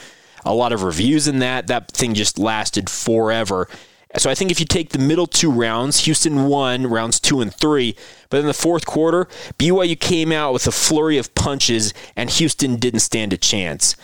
A 0.44 0.54
lot 0.54 0.72
of 0.72 0.82
reviews 0.82 1.28
in 1.28 1.38
that. 1.40 1.66
That 1.68 1.90
thing 1.92 2.14
just 2.14 2.38
lasted 2.38 2.90
forever. 2.90 3.68
So 4.16 4.30
I 4.30 4.34
think 4.34 4.50
if 4.50 4.60
you 4.60 4.66
take 4.66 4.90
the 4.90 4.98
middle 4.98 5.26
two 5.26 5.50
rounds, 5.50 6.04
Houston 6.04 6.46
won 6.46 6.86
rounds 6.86 7.20
two 7.20 7.40
and 7.40 7.52
three, 7.52 7.96
but 8.30 8.40
in 8.40 8.46
the 8.46 8.54
fourth 8.54 8.86
quarter, 8.86 9.26
BYU 9.58 9.98
came 9.98 10.32
out 10.32 10.52
with 10.52 10.66
a 10.66 10.72
flurry 10.72 11.18
of 11.18 11.34
punches, 11.34 11.92
and 12.14 12.30
Houston 12.30 12.76
didn't 12.76 13.00
stand 13.00 13.32
a 13.32 13.36
chance. 13.36 13.94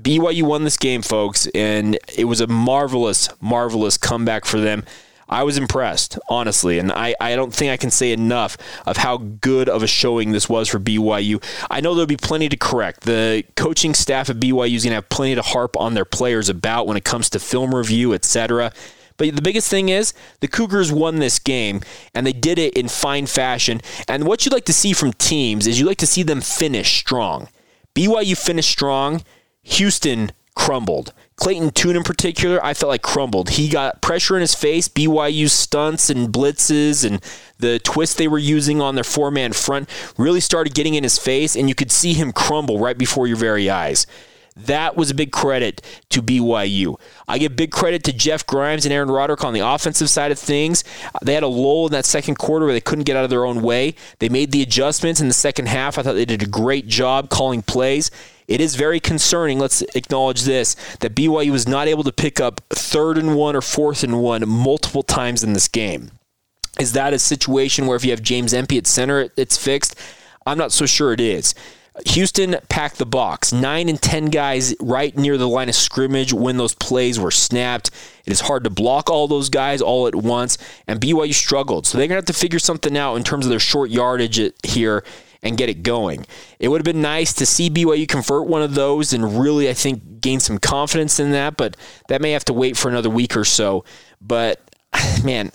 BYU 0.00 0.44
won 0.44 0.64
this 0.64 0.78
game, 0.78 1.02
folks, 1.02 1.46
and 1.54 1.98
it 2.16 2.24
was 2.24 2.40
a 2.40 2.46
marvelous, 2.46 3.28
marvelous 3.40 3.98
comeback 3.98 4.44
for 4.44 4.58
them. 4.58 4.84
I 5.32 5.42
was 5.44 5.56
impressed, 5.56 6.18
honestly, 6.28 6.78
and 6.78 6.92
I, 6.92 7.14
I 7.20 7.34
don't 7.36 7.54
think 7.54 7.70
I 7.70 7.76
can 7.76 7.90
say 7.90 8.12
enough 8.12 8.58
of 8.86 8.98
how 8.98 9.16
good 9.16 9.68
of 9.68 9.82
a 9.82 9.86
showing 9.86 10.32
this 10.32 10.48
was 10.48 10.68
for 10.68 10.78
BYU. 10.78 11.42
I 11.70 11.80
know 11.80 11.94
there'll 11.94 12.06
be 12.06 12.16
plenty 12.16 12.48
to 12.50 12.56
correct. 12.56 13.00
The 13.00 13.44
coaching 13.56 13.94
staff 13.94 14.28
at 14.28 14.36
BYU 14.36 14.76
is 14.76 14.84
going 14.84 14.90
to 14.90 14.96
have 14.96 15.08
plenty 15.08 15.34
to 15.34 15.42
harp 15.42 15.76
on 15.76 15.94
their 15.94 16.04
players 16.04 16.48
about 16.48 16.86
when 16.86 16.96
it 16.96 17.04
comes 17.04 17.30
to 17.30 17.38
film 17.38 17.74
review, 17.74 18.12
etc. 18.12 18.72
But 19.16 19.34
the 19.34 19.42
biggest 19.42 19.68
thing 19.68 19.88
is 19.88 20.12
the 20.40 20.48
Cougars 20.48 20.92
won 20.92 21.18
this 21.18 21.38
game 21.38 21.80
and 22.14 22.26
they 22.26 22.32
did 22.32 22.58
it 22.58 22.74
in 22.74 22.88
fine 22.88 23.26
fashion. 23.26 23.80
And 24.08 24.24
what 24.24 24.44
you'd 24.44 24.52
like 24.52 24.64
to 24.66 24.72
see 24.72 24.92
from 24.92 25.12
teams 25.14 25.66
is 25.66 25.78
you 25.80 25.86
like 25.86 25.98
to 25.98 26.06
see 26.06 26.22
them 26.22 26.40
finish 26.40 26.98
strong. 26.98 27.48
BYU 27.94 28.36
finished 28.36 28.70
strong. 28.70 29.22
Houston 29.62 30.32
crumbled. 30.54 31.12
Clayton 31.36 31.70
Tune 31.70 31.96
in 31.96 32.02
particular, 32.02 32.62
I 32.64 32.74
felt 32.74 32.90
like 32.90 33.02
crumbled. 33.02 33.50
He 33.50 33.68
got 33.68 34.00
pressure 34.02 34.36
in 34.36 34.40
his 34.40 34.54
face, 34.54 34.88
BYU 34.88 35.48
stunts 35.48 36.10
and 36.10 36.28
blitzes 36.28 37.04
and 37.04 37.22
the 37.58 37.78
twist 37.78 38.18
they 38.18 38.28
were 38.28 38.38
using 38.38 38.80
on 38.80 38.94
their 38.94 39.04
four 39.04 39.30
man 39.30 39.52
front 39.52 39.88
really 40.18 40.40
started 40.40 40.74
getting 40.74 40.94
in 40.94 41.02
his 41.02 41.18
face, 41.18 41.56
and 41.56 41.68
you 41.68 41.74
could 41.74 41.90
see 41.90 42.12
him 42.12 42.32
crumble 42.32 42.78
right 42.78 42.98
before 42.98 43.26
your 43.26 43.36
very 43.36 43.70
eyes. 43.70 44.06
That 44.54 44.96
was 44.96 45.10
a 45.10 45.14
big 45.14 45.32
credit 45.32 45.80
to 46.10 46.22
BYU. 46.22 47.00
I 47.26 47.38
give 47.38 47.56
big 47.56 47.70
credit 47.70 48.04
to 48.04 48.12
Jeff 48.12 48.46
Grimes 48.46 48.84
and 48.84 48.92
Aaron 48.92 49.10
Roderick 49.10 49.44
on 49.44 49.54
the 49.54 49.60
offensive 49.60 50.10
side 50.10 50.30
of 50.30 50.38
things. 50.38 50.84
They 51.22 51.32
had 51.34 51.42
a 51.42 51.48
lull 51.48 51.86
in 51.86 51.92
that 51.92 52.04
second 52.04 52.36
quarter 52.36 52.66
where 52.66 52.74
they 52.74 52.80
couldn't 52.80 53.04
get 53.04 53.16
out 53.16 53.24
of 53.24 53.30
their 53.30 53.46
own 53.46 53.62
way. 53.62 53.94
They 54.18 54.28
made 54.28 54.52
the 54.52 54.62
adjustments 54.62 55.20
in 55.20 55.28
the 55.28 55.34
second 55.34 55.68
half. 55.68 55.96
I 55.96 56.02
thought 56.02 56.14
they 56.14 56.26
did 56.26 56.42
a 56.42 56.46
great 56.46 56.86
job 56.86 57.30
calling 57.30 57.62
plays. 57.62 58.10
It 58.48 58.60
is 58.60 58.74
very 58.74 59.00
concerning, 59.00 59.58
let's 59.58 59.82
acknowledge 59.94 60.42
this, 60.42 60.74
that 61.00 61.14
BYU 61.14 61.50
was 61.50 61.68
not 61.68 61.88
able 61.88 62.04
to 62.04 62.12
pick 62.12 62.40
up 62.40 62.60
third 62.70 63.18
and 63.18 63.36
one 63.36 63.56
or 63.56 63.62
fourth 63.62 64.02
and 64.02 64.20
one 64.20 64.48
multiple 64.48 65.02
times 65.02 65.42
in 65.42 65.52
this 65.52 65.68
game. 65.68 66.10
Is 66.80 66.92
that 66.92 67.12
a 67.12 67.18
situation 67.18 67.86
where 67.86 67.96
if 67.96 68.04
you 68.04 68.10
have 68.10 68.22
James 68.22 68.54
Empey 68.54 68.78
at 68.78 68.86
center, 68.86 69.28
it's 69.36 69.56
fixed? 69.56 69.94
I'm 70.46 70.58
not 70.58 70.72
so 70.72 70.86
sure 70.86 71.12
it 71.12 71.20
is. 71.20 71.54
Houston 72.06 72.56
packed 72.70 72.96
the 72.96 73.06
box. 73.06 73.52
Nine 73.52 73.88
and 73.88 74.00
10 74.00 74.26
guys 74.26 74.74
right 74.80 75.14
near 75.16 75.36
the 75.36 75.48
line 75.48 75.68
of 75.68 75.74
scrimmage 75.74 76.32
when 76.32 76.56
those 76.56 76.74
plays 76.74 77.20
were 77.20 77.30
snapped. 77.30 77.90
It 78.24 78.32
is 78.32 78.40
hard 78.40 78.64
to 78.64 78.70
block 78.70 79.10
all 79.10 79.28
those 79.28 79.50
guys 79.50 79.82
all 79.82 80.06
at 80.06 80.14
once, 80.14 80.56
and 80.86 81.00
BYU 81.00 81.34
struggled. 81.34 81.86
So 81.86 81.98
they're 81.98 82.06
going 82.06 82.16
to 82.16 82.26
have 82.26 82.34
to 82.34 82.40
figure 82.40 82.58
something 82.58 82.96
out 82.96 83.16
in 83.16 83.24
terms 83.24 83.44
of 83.44 83.50
their 83.50 83.60
short 83.60 83.90
yardage 83.90 84.40
here 84.64 85.04
and 85.42 85.56
get 85.56 85.68
it 85.68 85.82
going. 85.82 86.24
It 86.58 86.68
would 86.68 86.80
have 86.80 86.84
been 86.84 87.02
nice 87.02 87.32
to 87.34 87.46
see 87.46 87.68
BYU 87.68 88.08
convert 88.08 88.46
one 88.46 88.62
of 88.62 88.74
those 88.74 89.12
and 89.12 89.40
really, 89.40 89.68
I 89.68 89.74
think, 89.74 90.20
gain 90.20 90.40
some 90.40 90.58
confidence 90.58 91.18
in 91.18 91.32
that, 91.32 91.56
but 91.56 91.76
that 92.08 92.22
may 92.22 92.30
have 92.30 92.44
to 92.46 92.52
wait 92.52 92.76
for 92.76 92.88
another 92.88 93.10
week 93.10 93.36
or 93.36 93.44
so. 93.44 93.84
But 94.20 94.60
man, 95.24 95.50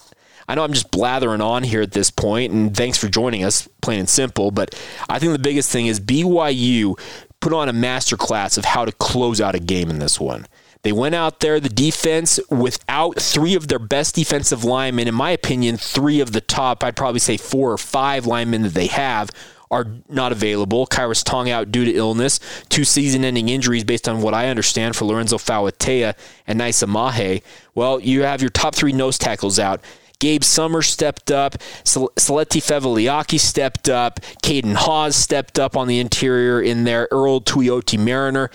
I 0.48 0.56
know 0.56 0.63
I'm 0.63 0.74
just 0.74 0.91
blathering 0.91 1.41
on 1.41 1.63
here 1.63 1.82
at 1.82 1.91
this 1.91 2.12
point, 2.12 2.53
and 2.53 2.75
thanks 2.75 2.98
for 2.98 3.08
joining 3.08 3.44
us, 3.44 3.67
plain 3.82 4.00
and 4.00 4.10
simple. 4.10 4.51
But 4.51 4.75
I 5.10 5.20
think 5.20 5.34
the 5.34 5.39
biggest 5.39 5.72
thing 5.72 5.88
is 5.88 6.00
BYU 6.00 7.00
put 7.39 7.53
on 7.53 7.70
a 7.70 7.74
masterclass 7.74 8.58
of 8.58 8.65
how 8.65 8.86
to 8.86 8.91
close 8.91 9.39
out 9.39 9.56
a 9.56 9.60
game 9.60 9.89
in 9.89 10.00
this 10.00 10.20
one. 10.20 10.48
They 10.84 10.91
went 10.91 11.15
out 11.15 11.41
there, 11.41 11.60
the 11.60 11.70
defense, 11.70 12.39
without 12.50 13.20
three 13.20 13.56
of 13.56 13.67
their 13.67 13.79
best 13.79 14.15
defensive 14.15 14.63
linemen, 14.63 15.08
in 15.08 15.15
my 15.15 15.32
opinion, 15.32 15.75
three 15.75 16.22
of 16.22 16.32
the 16.32 16.39
top, 16.39 16.84
I'd 16.84 16.96
probably 16.96 17.20
say 17.20 17.36
four 17.36 17.74
or 17.74 17.77
five 17.77 18.25
linemen 18.25 18.62
that 18.62 18.74
they 18.74 18.88
have 18.88 19.29
are 19.69 19.86
not 20.09 20.31
available. 20.31 20.88
Khyiris 20.88 21.24
Tonga 21.24 21.53
out 21.53 21.71
due 21.71 21.86
to 21.86 21.93
illness. 21.93 22.39
Two 22.69 22.83
season 22.83 23.24
ending 23.24 23.50
injuries, 23.50 23.83
based 23.83 24.07
on 24.07 24.21
what 24.21 24.33
I 24.33 24.47
understand, 24.50 24.95
for 24.95 25.05
Lorenzo 25.05 25.38
Fauatea 25.38 26.15
and 26.45 26.59
Naisa 26.59 26.88
Mahe. 26.88 27.41
Well, 27.75 28.00
you 28.00 28.24
have 28.24 28.41
your 28.41 28.50
top 28.50 28.75
three 28.75 28.93
nose 28.93 29.17
tackles 29.17 29.59
out. 29.59 29.81
Gabe 30.19 30.43
Summers 30.43 30.88
stepped 30.88 31.31
up. 31.31 31.57
Saleti 31.83 32.59
Fevaliaki 32.59 33.39
stepped 33.39 33.88
up. 33.88 34.19
Caden 34.41 34.74
Haws 34.74 35.15
stepped 35.15 35.59
up 35.59 35.77
on 35.77 35.88
the 35.88 36.00
interior 36.00 36.62
in 36.62 36.86
there. 36.86 37.07
Earl 37.12 37.41
Tuioti 37.41 38.00
Mariner. 38.00 38.50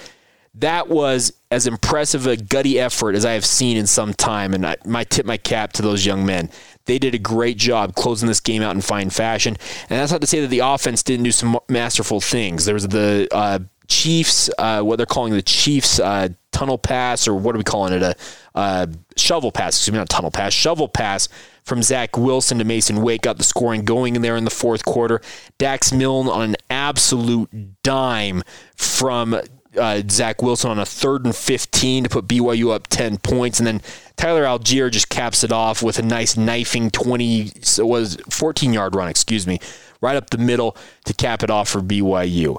That 0.56 0.88
was 0.88 1.32
as 1.50 1.66
impressive 1.66 2.26
a 2.26 2.36
gutty 2.36 2.78
effort 2.78 3.14
as 3.14 3.24
I 3.24 3.32
have 3.32 3.46
seen 3.46 3.76
in 3.76 3.86
some 3.86 4.12
time, 4.12 4.52
and 4.52 4.66
I 4.66 4.76
might 4.84 5.08
tip 5.08 5.24
my 5.24 5.38
cap 5.38 5.72
to 5.74 5.82
those 5.82 6.04
young 6.04 6.26
men. 6.26 6.50
They 6.84 6.98
did 6.98 7.14
a 7.14 7.18
great 7.18 7.56
job 7.56 7.94
closing 7.94 8.28
this 8.28 8.40
game 8.40 8.62
out 8.62 8.74
in 8.74 8.80
fine 8.80 9.10
fashion, 9.10 9.56
and 9.88 10.00
that's 10.00 10.12
not 10.12 10.20
to 10.20 10.26
say 10.26 10.40
that 10.40 10.48
the 10.48 10.60
offense 10.60 11.02
didn't 11.02 11.24
do 11.24 11.32
some 11.32 11.58
masterful 11.68 12.20
things. 12.20 12.64
There 12.64 12.74
was 12.74 12.88
the 12.88 13.28
uh, 13.30 13.60
Chiefs, 13.88 14.50
uh, 14.58 14.82
what 14.82 14.96
they're 14.96 15.06
calling 15.06 15.32
the 15.32 15.42
Chiefs 15.42 16.00
uh, 16.00 16.28
tunnel 16.50 16.78
pass, 16.78 17.28
or 17.28 17.34
what 17.34 17.54
are 17.54 17.58
we 17.58 17.64
calling 17.64 17.92
it? 17.92 18.02
A 18.02 18.16
uh, 18.54 18.86
shovel 19.16 19.52
pass, 19.52 19.76
excuse 19.76 19.92
me, 19.92 19.98
not 19.98 20.08
tunnel 20.08 20.30
pass, 20.30 20.52
shovel 20.52 20.88
pass 20.88 21.28
from 21.64 21.82
Zach 21.82 22.16
Wilson 22.16 22.58
to 22.58 22.64
Mason 22.64 23.02
Wake 23.02 23.22
got 23.22 23.38
the 23.38 23.44
scoring 23.44 23.84
going 23.84 24.16
in 24.16 24.22
there 24.22 24.36
in 24.36 24.44
the 24.44 24.50
fourth 24.50 24.84
quarter. 24.84 25.20
Dax 25.58 25.92
Milne 25.92 26.28
on 26.28 26.42
an 26.42 26.56
absolute 26.70 27.82
dime 27.82 28.42
from 28.76 29.40
uh, 29.76 30.02
Zach 30.08 30.42
Wilson 30.42 30.70
on 30.70 30.78
a 30.78 30.86
third 30.86 31.24
and 31.24 31.34
15 31.34 32.04
to 32.04 32.10
put 32.10 32.28
BYU 32.28 32.72
up 32.72 32.88
10 32.88 33.18
points. 33.18 33.58
And 33.58 33.66
then 33.66 33.82
Tyler 34.16 34.44
Allgeier 34.44 34.90
just 34.90 35.08
caps 35.08 35.44
it 35.44 35.52
off 35.52 35.82
with 35.82 35.98
a 35.98 36.02
nice 36.02 36.36
knifing 36.36 36.90
20, 36.90 37.52
so 37.62 37.86
was 37.86 38.16
14 38.30 38.72
yard 38.72 38.94
run, 38.94 39.08
excuse 39.08 39.46
me, 39.46 39.58
right 40.00 40.16
up 40.16 40.30
the 40.30 40.38
middle 40.38 40.76
to 41.04 41.14
cap 41.14 41.42
it 41.42 41.50
off 41.50 41.68
for 41.68 41.80
BYU. 41.80 42.58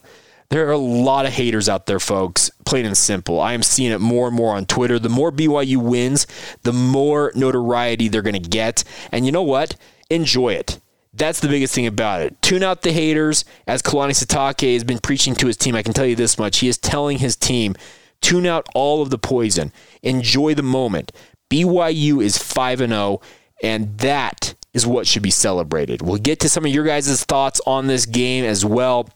There 0.50 0.68
are 0.68 0.72
a 0.72 0.78
lot 0.78 1.26
of 1.26 1.34
haters 1.34 1.68
out 1.68 1.88
there, 1.88 2.00
folks. 2.00 2.52
Plain 2.64 2.86
and 2.86 2.98
simple. 2.98 3.40
I 3.40 3.54
am 3.54 3.64
seeing 3.64 3.92
it 3.92 4.00
more 4.00 4.28
and 4.28 4.36
more 4.36 4.56
on 4.56 4.66
Twitter. 4.66 5.00
The 5.00 5.10
more 5.10 5.32
BYU 5.32 5.78
wins, 5.78 6.28
the 6.62 6.74
more 6.74 7.32
notoriety 7.34 8.08
they're 8.08 8.22
going 8.22 8.42
to 8.42 8.50
get. 8.50 8.84
And 9.12 9.26
you 9.26 9.32
know 9.32 9.42
what? 9.42 9.76
Enjoy 10.12 10.50
it. 10.50 10.80
That's 11.14 11.40
the 11.40 11.48
biggest 11.48 11.76
thing 11.76 11.86
about 11.86 12.22
it. 12.22 12.42
Tune 12.42 12.64
out 12.64 12.82
the 12.82 12.92
haters. 12.92 13.46
As 13.68 13.82
Kalani 13.82 14.12
Sitake 14.12 14.74
has 14.74 14.84
been 14.84 15.00
preaching 15.00 15.36
to 15.36 15.48
his 15.48 15.58
team, 15.58 15.76
I 15.76 15.84
can 15.84 15.94
tell 15.94 16.06
you 16.06 16.16
this 16.16 16.40
much. 16.40 16.60
He 16.60 16.68
is 16.68 16.78
telling 16.78 17.20
his 17.20 17.36
team, 17.36 17.76
tune 18.22 18.48
out 18.48 18.68
all 18.74 19.02
of 19.02 19.12
the 19.12 19.20
poison. 19.20 19.72
Enjoy 20.02 20.56
the 20.56 20.64
moment. 20.64 21.12
BYU 21.52 22.24
is 22.24 22.38
5 22.38 22.80
0, 22.80 23.22
and 23.62 23.98
that 24.00 24.56
is 24.74 24.88
what 24.88 25.06
should 25.06 25.22
be 25.22 25.30
celebrated. 25.30 26.02
We'll 26.02 26.18
get 26.18 26.40
to 26.40 26.50
some 26.50 26.66
of 26.66 26.72
your 26.72 26.84
guys' 26.84 27.24
thoughts 27.24 27.62
on 27.68 27.86
this 27.86 28.08
game 28.08 28.44
as 28.44 28.66
well 28.66 29.08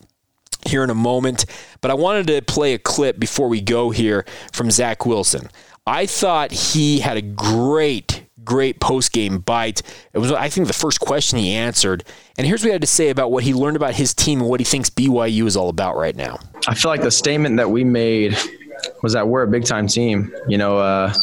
here 0.68 0.84
in 0.84 0.92
a 0.92 0.96
moment. 0.96 1.46
But 1.82 1.90
I 1.90 1.96
wanted 1.96 2.28
to 2.28 2.42
play 2.42 2.74
a 2.74 2.80
clip 2.80 3.20
before 3.20 3.48
we 3.48 3.60
go 3.60 3.90
here 3.90 4.26
from 4.52 4.70
Zach 4.70 5.06
Wilson. 5.06 5.50
I 5.88 6.06
thought 6.06 6.52
he 6.52 7.00
had 7.00 7.18
a 7.18 7.22
great, 7.22 8.27
great 8.44 8.80
post 8.80 9.12
game 9.12 9.40
bite. 9.40 9.82
It 10.14 10.20
was, 10.20 10.32
I 10.32 10.50
think, 10.50 10.68
the 10.68 10.74
first 10.74 11.00
question 11.00 11.40
he 11.40 11.54
answered. 11.54 12.04
And 12.38 12.46
here's 12.46 12.62
what 12.62 12.68
he 12.68 12.72
had 12.74 12.82
to 12.82 12.88
say 12.88 13.10
about 13.10 13.32
what 13.32 13.44
he 13.44 13.54
learned 13.54 13.78
about 13.78 13.96
his 13.96 14.14
team 14.14 14.42
and 14.42 14.50
what 14.50 14.60
he 14.60 14.64
thinks 14.64 14.90
BYU 14.90 15.46
is 15.46 15.58
all 15.58 15.70
about 15.70 15.96
right 15.96 16.16
now. 16.16 16.40
I 16.68 16.76
feel 16.76 16.92
like 16.92 17.02
the 17.02 17.12
statement 17.12 17.58
that 17.58 17.70
we 17.70 17.84
made 17.84 18.38
was 19.02 19.14
that 19.14 19.28
we're 19.28 19.44
a 19.44 19.48
big 19.48 19.66
time 19.66 19.88
team. 19.88 20.34
You 20.48 20.58
know, 20.58 20.78
uh, 20.78 21.14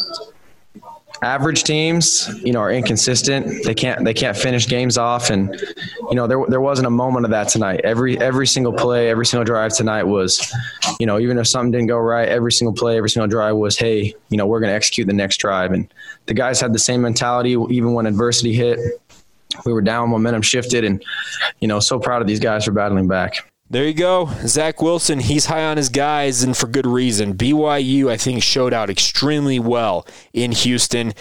average 1.21 1.63
teams, 1.63 2.29
you 2.43 2.53
know, 2.53 2.59
are 2.59 2.71
inconsistent. 2.71 3.63
They 3.65 3.73
can't 3.73 4.03
they 4.03 4.13
can't 4.13 4.35
finish 4.35 4.67
games 4.67 4.97
off, 4.97 5.29
and 5.29 5.53
you 6.09 6.15
know 6.15 6.27
there 6.27 6.43
there 6.47 6.61
wasn't 6.61 6.87
a 6.87 6.91
moment 6.91 7.25
of 7.25 7.31
that 7.31 7.49
tonight. 7.49 7.81
Every 7.83 8.19
every 8.19 8.47
single 8.47 8.73
play, 8.73 9.09
every 9.09 9.25
single 9.25 9.45
drive 9.45 9.73
tonight 9.73 10.03
was, 10.03 10.53
you 10.99 11.05
know, 11.05 11.19
even 11.19 11.37
if 11.37 11.47
something 11.47 11.71
didn't 11.71 11.87
go 11.87 11.97
right, 11.97 12.27
every 12.27 12.51
single 12.51 12.73
play, 12.73 12.97
every 12.97 13.09
single 13.09 13.27
drive 13.27 13.55
was, 13.55 13.77
hey, 13.77 14.13
you 14.29 14.37
know, 14.37 14.45
we're 14.45 14.59
going 14.59 14.69
to 14.69 14.75
execute 14.75 15.07
the 15.07 15.13
next 15.13 15.37
drive, 15.37 15.71
and 15.71 15.91
the 16.25 16.33
guys 16.33 16.59
had 16.59 16.73
the 16.73 16.79
same 16.79 17.01
mentality 17.01 17.51
even 17.51 17.93
when 17.93 18.05
adversity 18.05 18.53
hit. 18.53 18.79
We 19.65 19.71
were 19.71 19.81
down, 19.81 20.09
momentum 20.09 20.41
shifted, 20.41 20.83
and 20.83 21.03
you 21.59 21.67
know, 21.67 21.79
so 21.79 21.99
proud 21.99 22.21
of 22.21 22.27
these 22.27 22.39
guys 22.39 22.65
for 22.65 22.71
battling 22.71 23.07
back. 23.07 23.49
There 23.67 23.87
you 23.87 23.95
go. 23.95 24.29
Zach 24.45 24.79
Wilson, 24.79 25.19
he's 25.19 25.47
high 25.47 25.65
on 25.65 25.77
his 25.77 25.89
guys, 25.89 26.43
and 26.43 26.55
for 26.55 26.67
good 26.67 26.85
reason. 26.85 27.33
BYU, 27.33 28.11
I 28.11 28.15
think, 28.17 28.43
showed 28.43 28.73
out 28.73 28.91
extremely 28.91 29.57
well 29.57 30.05
in 30.33 30.51
Houston. 30.51 31.13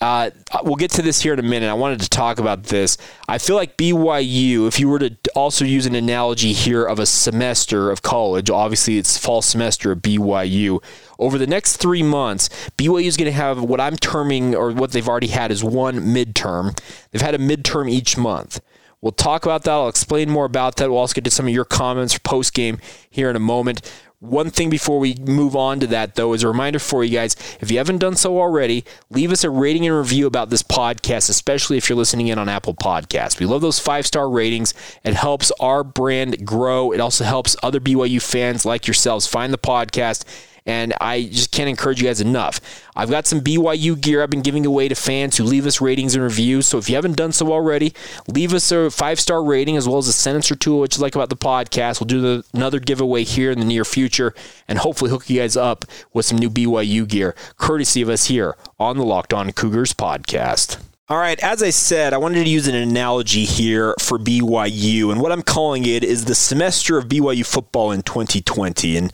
Uh, 0.00 0.30
we'll 0.64 0.74
get 0.74 0.90
to 0.90 1.00
this 1.00 1.20
here 1.22 1.32
in 1.32 1.38
a 1.38 1.44
minute. 1.44 1.70
I 1.70 1.74
wanted 1.74 2.00
to 2.00 2.08
talk 2.08 2.40
about 2.40 2.64
this. 2.64 2.98
I 3.28 3.38
feel 3.38 3.54
like 3.54 3.76
BYU, 3.76 4.66
if 4.66 4.80
you 4.80 4.88
were 4.88 4.98
to 4.98 5.16
also 5.36 5.64
use 5.64 5.86
an 5.86 5.94
analogy 5.94 6.52
here 6.52 6.84
of 6.84 6.98
a 6.98 7.06
semester 7.06 7.88
of 7.88 8.02
college, 8.02 8.50
obviously 8.50 8.98
it's 8.98 9.16
fall 9.16 9.40
semester 9.40 9.92
of 9.92 10.00
BYU. 10.00 10.82
Over 11.20 11.38
the 11.38 11.46
next 11.46 11.76
three 11.76 12.02
months, 12.02 12.48
BYU 12.76 13.06
is 13.06 13.16
going 13.16 13.30
to 13.30 13.32
have 13.32 13.62
what 13.62 13.80
I'm 13.80 13.96
terming, 13.96 14.56
or 14.56 14.72
what 14.72 14.90
they've 14.90 15.08
already 15.08 15.28
had, 15.28 15.52
is 15.52 15.62
one 15.62 16.00
midterm. 16.00 16.76
They've 17.12 17.22
had 17.22 17.36
a 17.36 17.38
midterm 17.38 17.88
each 17.88 18.18
month. 18.18 18.60
We'll 19.02 19.12
talk 19.12 19.44
about 19.44 19.64
that. 19.64 19.72
I'll 19.72 19.88
explain 19.88 20.30
more 20.30 20.44
about 20.44 20.76
that. 20.76 20.88
We'll 20.88 20.98
also 20.98 21.14
get 21.14 21.24
to 21.24 21.30
some 21.30 21.48
of 21.48 21.52
your 21.52 21.64
comments 21.64 22.16
post 22.18 22.54
game 22.54 22.78
here 23.10 23.28
in 23.28 23.36
a 23.36 23.40
moment. 23.40 23.82
One 24.20 24.50
thing 24.50 24.70
before 24.70 25.00
we 25.00 25.16
move 25.16 25.56
on 25.56 25.80
to 25.80 25.88
that, 25.88 26.14
though, 26.14 26.32
is 26.32 26.44
a 26.44 26.48
reminder 26.48 26.78
for 26.78 27.02
you 27.02 27.10
guys 27.10 27.34
if 27.60 27.72
you 27.72 27.78
haven't 27.78 27.98
done 27.98 28.14
so 28.14 28.38
already, 28.38 28.84
leave 29.10 29.32
us 29.32 29.42
a 29.42 29.50
rating 29.50 29.84
and 29.84 29.98
review 29.98 30.28
about 30.28 30.48
this 30.48 30.62
podcast, 30.62 31.28
especially 31.28 31.76
if 31.76 31.88
you're 31.88 31.98
listening 31.98 32.28
in 32.28 32.38
on 32.38 32.48
Apple 32.48 32.74
Podcasts. 32.74 33.40
We 33.40 33.46
love 33.46 33.60
those 33.62 33.80
five 33.80 34.06
star 34.06 34.30
ratings. 34.30 34.74
It 35.02 35.14
helps 35.14 35.50
our 35.58 35.82
brand 35.82 36.46
grow. 36.46 36.92
It 36.92 37.00
also 37.00 37.24
helps 37.24 37.56
other 37.64 37.80
BYU 37.80 38.22
fans 38.22 38.64
like 38.64 38.86
yourselves 38.86 39.26
find 39.26 39.52
the 39.52 39.58
podcast 39.58 40.24
and 40.66 40.94
I 41.00 41.24
just 41.24 41.50
can't 41.50 41.68
encourage 41.68 42.00
you 42.00 42.08
guys 42.08 42.20
enough. 42.20 42.60
I've 42.94 43.10
got 43.10 43.26
some 43.26 43.40
BYU 43.40 44.00
gear 44.00 44.22
I've 44.22 44.30
been 44.30 44.42
giving 44.42 44.66
away 44.66 44.88
to 44.88 44.94
fans 44.94 45.36
who 45.36 45.44
leave 45.44 45.66
us 45.66 45.80
ratings 45.80 46.14
and 46.14 46.22
reviews. 46.22 46.66
So 46.66 46.78
if 46.78 46.88
you 46.88 46.94
haven't 46.94 47.16
done 47.16 47.32
so 47.32 47.52
already, 47.52 47.94
leave 48.28 48.54
us 48.54 48.70
a 48.70 48.90
five 48.90 49.18
star 49.18 49.42
rating 49.42 49.76
as 49.76 49.88
well 49.88 49.98
as 49.98 50.08
a 50.08 50.12
sentence 50.12 50.50
or 50.50 50.56
two 50.56 50.76
what 50.76 50.96
you 50.96 51.02
like 51.02 51.14
about 51.14 51.30
the 51.30 51.36
podcast. 51.36 52.00
We'll 52.00 52.06
do 52.06 52.20
the, 52.20 52.44
another 52.52 52.78
giveaway 52.78 53.24
here 53.24 53.50
in 53.50 53.58
the 53.58 53.64
near 53.64 53.84
future 53.84 54.34
and 54.68 54.78
hopefully 54.78 55.10
hook 55.10 55.28
you 55.28 55.40
guys 55.40 55.56
up 55.56 55.84
with 56.12 56.26
some 56.26 56.38
new 56.38 56.50
BYU 56.50 57.08
gear, 57.08 57.34
courtesy 57.56 58.02
of 58.02 58.08
us 58.08 58.26
here 58.26 58.56
on 58.78 58.96
the 58.96 59.04
Locked 59.04 59.32
On 59.32 59.50
Cougars 59.52 59.92
podcast. 59.92 60.78
All 61.08 61.18
right, 61.18 61.38
as 61.40 61.62
I 61.62 61.70
said, 61.70 62.14
I 62.14 62.16
wanted 62.16 62.44
to 62.44 62.48
use 62.48 62.68
an 62.68 62.74
analogy 62.74 63.44
here 63.44 63.94
for 63.98 64.18
BYU, 64.18 65.10
and 65.10 65.20
what 65.20 65.30
I'm 65.30 65.42
calling 65.42 65.84
it 65.84 66.04
is 66.04 66.24
the 66.24 66.34
semester 66.34 66.96
of 66.96 67.06
BYU 67.06 67.44
football 67.44 67.90
in 67.90 68.02
2020. 68.02 68.96
And 68.96 69.12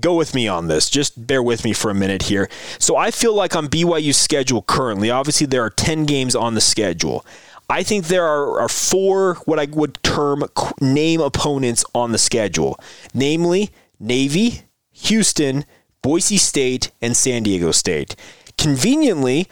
go 0.00 0.14
with 0.14 0.34
me 0.34 0.48
on 0.48 0.68
this. 0.68 0.90
Just 0.90 1.26
bear 1.26 1.42
with 1.42 1.64
me 1.64 1.72
for 1.72 1.90
a 1.90 1.94
minute 1.94 2.22
here. 2.22 2.48
So 2.78 2.96
I 2.96 3.10
feel 3.10 3.34
like 3.34 3.56
on 3.56 3.68
BYU's 3.68 4.16
schedule 4.16 4.62
currently, 4.62 5.10
obviously 5.10 5.46
there 5.46 5.62
are 5.62 5.70
10 5.70 6.04
games 6.04 6.34
on 6.34 6.54
the 6.54 6.60
schedule. 6.60 7.24
I 7.70 7.82
think 7.82 8.06
there 8.06 8.24
are, 8.24 8.60
are 8.60 8.68
four 8.68 9.34
what 9.44 9.58
I 9.58 9.66
would 9.66 10.02
term 10.02 10.44
name 10.80 11.20
opponents 11.20 11.84
on 11.94 12.12
the 12.12 12.18
schedule, 12.18 12.80
namely 13.12 13.70
Navy, 14.00 14.62
Houston, 14.92 15.64
Boise 16.02 16.38
State, 16.38 16.90
and 17.02 17.16
San 17.16 17.42
Diego 17.42 17.70
State. 17.72 18.16
Conveniently, 18.56 19.48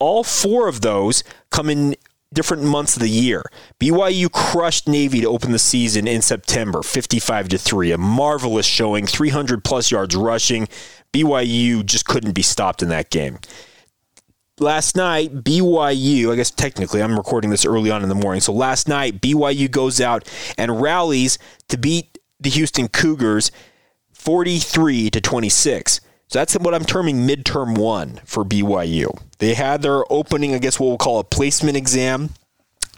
all 0.00 0.24
four 0.24 0.66
of 0.66 0.80
those 0.80 1.22
come 1.50 1.70
in 1.70 1.94
different 2.32 2.62
months 2.62 2.96
of 2.96 3.02
the 3.02 3.10
year. 3.10 3.42
BYU 3.80 4.30
crushed 4.30 4.88
Navy 4.88 5.20
to 5.20 5.28
open 5.28 5.52
the 5.52 5.58
season 5.58 6.06
in 6.06 6.22
September, 6.22 6.82
55 6.82 7.48
to 7.48 7.58
3. 7.58 7.92
A 7.92 7.98
marvelous 7.98 8.66
showing, 8.66 9.06
300 9.06 9.64
plus 9.64 9.90
yards 9.90 10.14
rushing. 10.14 10.68
BYU 11.12 11.84
just 11.84 12.04
couldn't 12.04 12.32
be 12.32 12.42
stopped 12.42 12.82
in 12.82 12.88
that 12.88 13.10
game. 13.10 13.38
Last 14.60 14.94
night, 14.94 15.42
BYU, 15.42 16.32
I 16.32 16.36
guess 16.36 16.50
technically 16.50 17.02
I'm 17.02 17.16
recording 17.16 17.50
this 17.50 17.64
early 17.64 17.90
on 17.90 18.02
in 18.02 18.08
the 18.08 18.14
morning. 18.14 18.42
So 18.42 18.52
last 18.52 18.88
night, 18.88 19.20
BYU 19.20 19.70
goes 19.70 20.00
out 20.00 20.28
and 20.58 20.80
rallies 20.80 21.38
to 21.68 21.78
beat 21.78 22.18
the 22.38 22.50
Houston 22.50 22.88
Cougars 22.88 23.50
43 24.12 25.10
to 25.10 25.20
26. 25.20 26.00
So 26.30 26.38
that's 26.38 26.54
what 26.54 26.74
I'm 26.74 26.84
terming 26.84 27.26
midterm 27.26 27.76
one 27.76 28.20
for 28.24 28.44
BYU. 28.44 29.20
They 29.38 29.54
had 29.54 29.82
their 29.82 30.04
opening, 30.12 30.54
I 30.54 30.58
guess 30.58 30.78
what 30.78 30.86
we'll 30.86 30.96
call 30.96 31.18
a 31.18 31.24
placement 31.24 31.76
exam, 31.76 32.30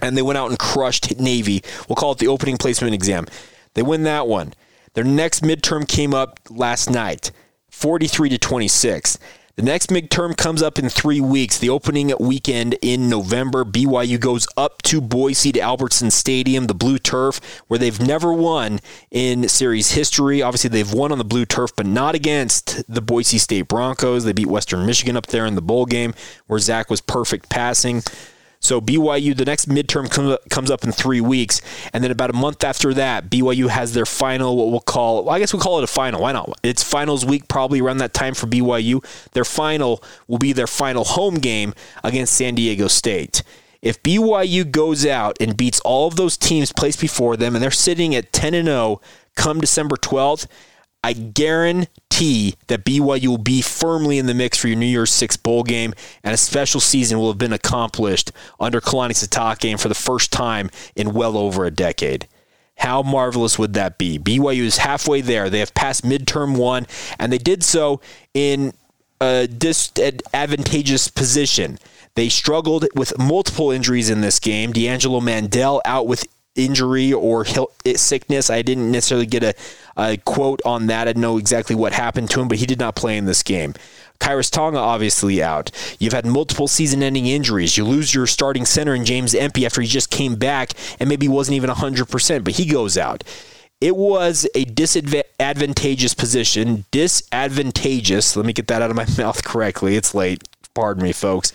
and 0.01 0.18
they 0.18 0.21
went 0.21 0.37
out 0.37 0.51
and 0.51 0.59
crushed 0.59 1.18
Navy. 1.18 1.62
We'll 1.88 1.97
call 1.97 2.12
it 2.12 2.18
the 2.18 2.29
opening 2.29 2.59
placement 2.59 2.92
exam. 2.92 3.25
They 3.73 3.81
win 3.81 4.03
that 4.03 4.29
one. 4.29 4.53
Their 4.92 5.05
next 5.05 5.42
midterm 5.42 5.88
came 5.88 6.12
up 6.12 6.40
last 6.51 6.90
night, 6.90 7.33
43 7.71 8.29
to 8.29 8.38
26. 8.38 9.18
The 9.55 9.62
next 9.62 9.91
midterm 9.91 10.35
comes 10.35 10.62
up 10.62 10.79
in 10.79 10.88
three 10.88 11.21
weeks. 11.21 11.59
The 11.59 11.69
opening 11.69 12.11
weekend 12.19 12.79
in 12.81 13.11
November, 13.11 13.67
BYU 13.67 14.19
goes 14.19 14.49
up 14.57 14.81
to 14.83 14.99
Boise 15.03 15.53
to 15.53 15.61
Albertson 15.61 16.11
Stadium, 16.11 16.69
the 16.69 16.75
blue 16.75 16.99
turf, 16.99 17.38
where 17.69 17.77
they've 17.77 18.01
never 18.01 18.33
won 18.33 18.81
in 19.11 19.47
series 19.51 19.91
history. 19.91 20.41
Obviously, 20.41 20.71
they've 20.71 20.91
won 20.91 21.12
on 21.12 21.19
the 21.19 21.25
blue 21.25 21.45
turf, 21.45 21.71
but 21.77 21.85
not 21.85 22.15
against 22.15 22.83
the 22.91 23.03
Boise 23.03 23.37
State 23.37 23.69
Broncos. 23.69 24.25
They 24.25 24.33
beat 24.33 24.47
Western 24.47 24.87
Michigan 24.87 25.19
up 25.19 25.27
there 25.27 25.45
in 25.45 25.55
the 25.55 25.61
bowl 25.61 25.85
game, 25.85 26.15
where 26.47 26.59
Zach 26.59 26.88
was 26.88 27.03
perfect 27.03 27.51
passing. 27.51 28.03
So 28.62 28.81
BYU, 28.81 29.37
the 29.37 29.44
next 29.44 29.68
midterm 29.68 30.09
comes 30.48 30.70
up 30.70 30.85
in 30.85 30.92
three 30.92 31.20
weeks, 31.20 31.61
and 31.92 32.03
then 32.03 32.12
about 32.12 32.31
a 32.31 32.33
month 32.33 32.62
after 32.62 32.94
that, 32.94 33.29
BYU 33.29 33.68
has 33.68 33.92
their 33.92 34.07
final. 34.07 34.57
What 34.57 34.70
we'll 34.70 34.81
call, 34.81 35.25
well, 35.25 35.35
I 35.35 35.40
guess 35.40 35.53
we'll 35.53 35.61
call 35.61 35.79
it 35.79 35.85
a 35.85 35.88
final. 35.88 36.22
Why 36.22 36.31
not? 36.31 36.59
It's 36.62 36.83
finals 36.83 37.27
week, 37.27 37.48
probably 37.48 37.81
around 37.81 37.98
that 37.98 38.14
time 38.14 38.35
for 38.35 38.46
BYU. 38.46 39.05
Their 39.33 39.44
final 39.44 40.03
will 40.29 40.38
be 40.38 40.53
their 40.53 40.68
final 40.68 41.03
home 41.03 41.35
game 41.35 41.75
against 42.05 42.35
San 42.35 42.55
Diego 42.55 42.87
State. 42.87 43.42
If 43.83 44.01
BYU 44.05 44.70
goes 44.70 45.05
out 45.05 45.37
and 45.40 45.57
beats 45.57 45.81
all 45.81 46.07
of 46.07 46.14
those 46.14 46.37
teams 46.37 46.70
placed 46.72 47.01
before 47.01 47.37
them, 47.37 47.57
and 47.57 47.62
they're 47.62 47.72
sitting 47.72 48.14
at 48.14 48.33
10 48.33 48.55
and 48.55 48.68
0 48.68 49.01
come 49.35 49.61
December 49.61 49.96
12th, 49.96 50.46
I 51.05 51.12
guarantee 51.15 52.55
that 52.69 52.85
BYU 52.85 53.27
will 53.27 53.38
be 53.38 53.61
firmly 53.61 54.19
in 54.19 54.27
the 54.27 54.35
mix 54.35 54.59
for 54.59 54.69
your 54.69 54.77
New 54.77 54.87
Year's 54.87 55.11
Six 55.11 55.37
bowl 55.37 55.65
game, 55.65 55.95
and 56.23 56.33
a 56.33 56.37
special 56.37 56.81
season 56.81 57.19
will 57.19 57.29
have 57.29 57.38
been 57.38 57.53
accomplished 57.53 58.31
under 58.61 58.81
Kalani 58.81 59.11
Sitake 59.11 59.71
and 59.71 59.81
for 59.81 59.88
the 59.88 59.95
first 59.95 60.31
time 60.33 60.71
in 60.95 61.12
well 61.12 61.37
over 61.37 61.65
a 61.65 61.71
decade. 61.71 62.29
How 62.77 63.03
marvelous 63.03 63.59
would 63.59 63.75
that 63.75 63.99
be? 63.99 64.19
BYU 64.19 64.62
is 64.62 64.79
halfway 64.79 65.21
there. 65.21 65.51
They 65.51 65.59
have 65.59 65.75
passed 65.75 66.05
midterm 66.05 66.57
one, 66.57 66.87
and 67.19 67.33
they 67.33 67.38
did 67.38 67.62
so 67.62 68.01
in 68.33 68.73
a 69.21 69.47
disadvantageous 69.47 71.09
position. 71.09 71.79
They 72.15 72.29
struggled 72.29 72.87
with 72.95 73.19
multiple 73.19 73.71
injuries 73.71 74.11
in 74.11 74.21
this 74.21 74.38
game. 74.38 74.73
D'Angelo 74.73 75.21
Mandell 75.21 75.81
out 75.85 76.07
with 76.07 76.27
injury 76.55 77.12
or 77.12 77.47
sickness. 77.97 78.51
I 78.51 78.62
didn't 78.62 78.91
necessarily 78.91 79.27
get 79.27 79.43
a, 79.43 79.55
a 79.96 80.16
quote 80.18 80.61
on 80.64 80.87
that. 80.87 81.09
I 81.09 81.12
know 81.12 81.38
exactly 81.38 81.76
what 81.76 81.92
happened 81.92 82.31
to 82.31 82.40
him, 82.40 82.48
but 82.48 82.59
he 82.59 82.66
did 82.66 82.78
not 82.78 82.96
play 82.96 83.16
in 83.16 83.24
this 83.24 83.42
game. 83.42 83.74
Khyiris 84.20 84.50
Tonga 84.50 84.78
obviously 84.78 85.42
out. 85.42 85.70
You've 85.98 86.12
had 86.12 86.24
multiple 86.24 86.68
season-ending 86.68 87.26
injuries. 87.26 87.76
You 87.76 87.85
lose 87.85 88.14
your 88.14 88.26
starting 88.26 88.64
center 88.64 88.94
in 88.94 89.05
James 89.05 89.35
Empey 89.35 89.66
after 89.66 89.81
he 89.81 89.88
just 89.88 90.11
came 90.11 90.37
back 90.37 90.72
and 91.00 91.09
maybe 91.09 91.26
wasn't 91.26 91.57
even 91.57 91.70
100%, 91.70 92.44
but 92.44 92.55
he 92.55 92.66
goes 92.66 92.96
out. 92.96 93.24
It 93.81 93.96
was 93.96 94.46
a 94.55 94.64
disadvantageous 94.64 96.14
position. 96.14 96.85
Disadvantageous. 96.92 98.37
Let 98.37 98.46
me 98.46 98.52
get 98.52 98.68
that 98.68 98.81
out 98.81 98.90
of 98.90 98.96
my 98.96 99.07
mouth 99.18 99.42
correctly. 99.42 99.96
It's 99.96 100.14
late. 100.14 100.44
Pardon 100.74 101.02
me, 101.02 101.12
folks 101.12 101.52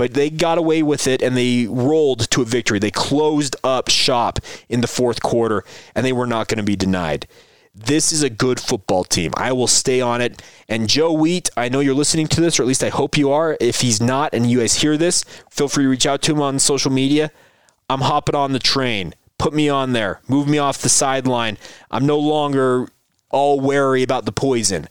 but 0.00 0.14
they 0.14 0.30
got 0.30 0.56
away 0.56 0.82
with 0.82 1.06
it 1.06 1.20
and 1.20 1.36
they 1.36 1.66
rolled 1.66 2.30
to 2.30 2.40
a 2.40 2.44
victory. 2.46 2.78
They 2.78 2.90
closed 2.90 3.54
up 3.62 3.90
shop 3.90 4.38
in 4.70 4.80
the 4.80 4.86
fourth 4.86 5.22
quarter 5.22 5.62
and 5.94 6.06
they 6.06 6.12
were 6.14 6.26
not 6.26 6.48
going 6.48 6.56
to 6.56 6.62
be 6.64 6.74
denied. 6.74 7.28
This 7.74 8.12
is 8.12 8.22
a 8.22 8.30
good 8.30 8.58
football 8.58 9.04
team. 9.04 9.32
I 9.36 9.52
will 9.52 9.68
stay 9.68 10.00
on 10.00 10.20
it. 10.20 10.42
And 10.68 10.88
Joe 10.88 11.12
Wheat, 11.12 11.50
I 11.56 11.68
know 11.68 11.80
you're 11.80 11.94
listening 11.94 12.26
to 12.28 12.40
this, 12.40 12.58
or 12.58 12.62
at 12.62 12.66
least 12.66 12.82
I 12.82 12.88
hope 12.88 13.16
you 13.16 13.30
are. 13.30 13.56
If 13.60 13.80
he's 13.80 14.00
not 14.00 14.34
and 14.34 14.50
you 14.50 14.58
guys 14.58 14.76
hear 14.76 14.96
this, 14.96 15.24
feel 15.50 15.68
free 15.68 15.84
to 15.84 15.90
reach 15.90 16.06
out 16.06 16.20
to 16.22 16.32
him 16.32 16.42
on 16.42 16.58
social 16.58 16.90
media. 16.90 17.30
I'm 17.88 18.00
hopping 18.00 18.34
on 18.34 18.52
the 18.52 18.58
train. 18.58 19.14
Put 19.38 19.54
me 19.54 19.68
on 19.68 19.92
there. 19.92 20.20
Move 20.28 20.48
me 20.48 20.58
off 20.58 20.78
the 20.78 20.88
sideline. 20.88 21.58
I'm 21.90 22.06
no 22.06 22.18
longer 22.18 22.88
all 23.30 23.60
wary 23.60 24.02
about 24.02 24.24
the 24.24 24.32
poison. 24.32 24.88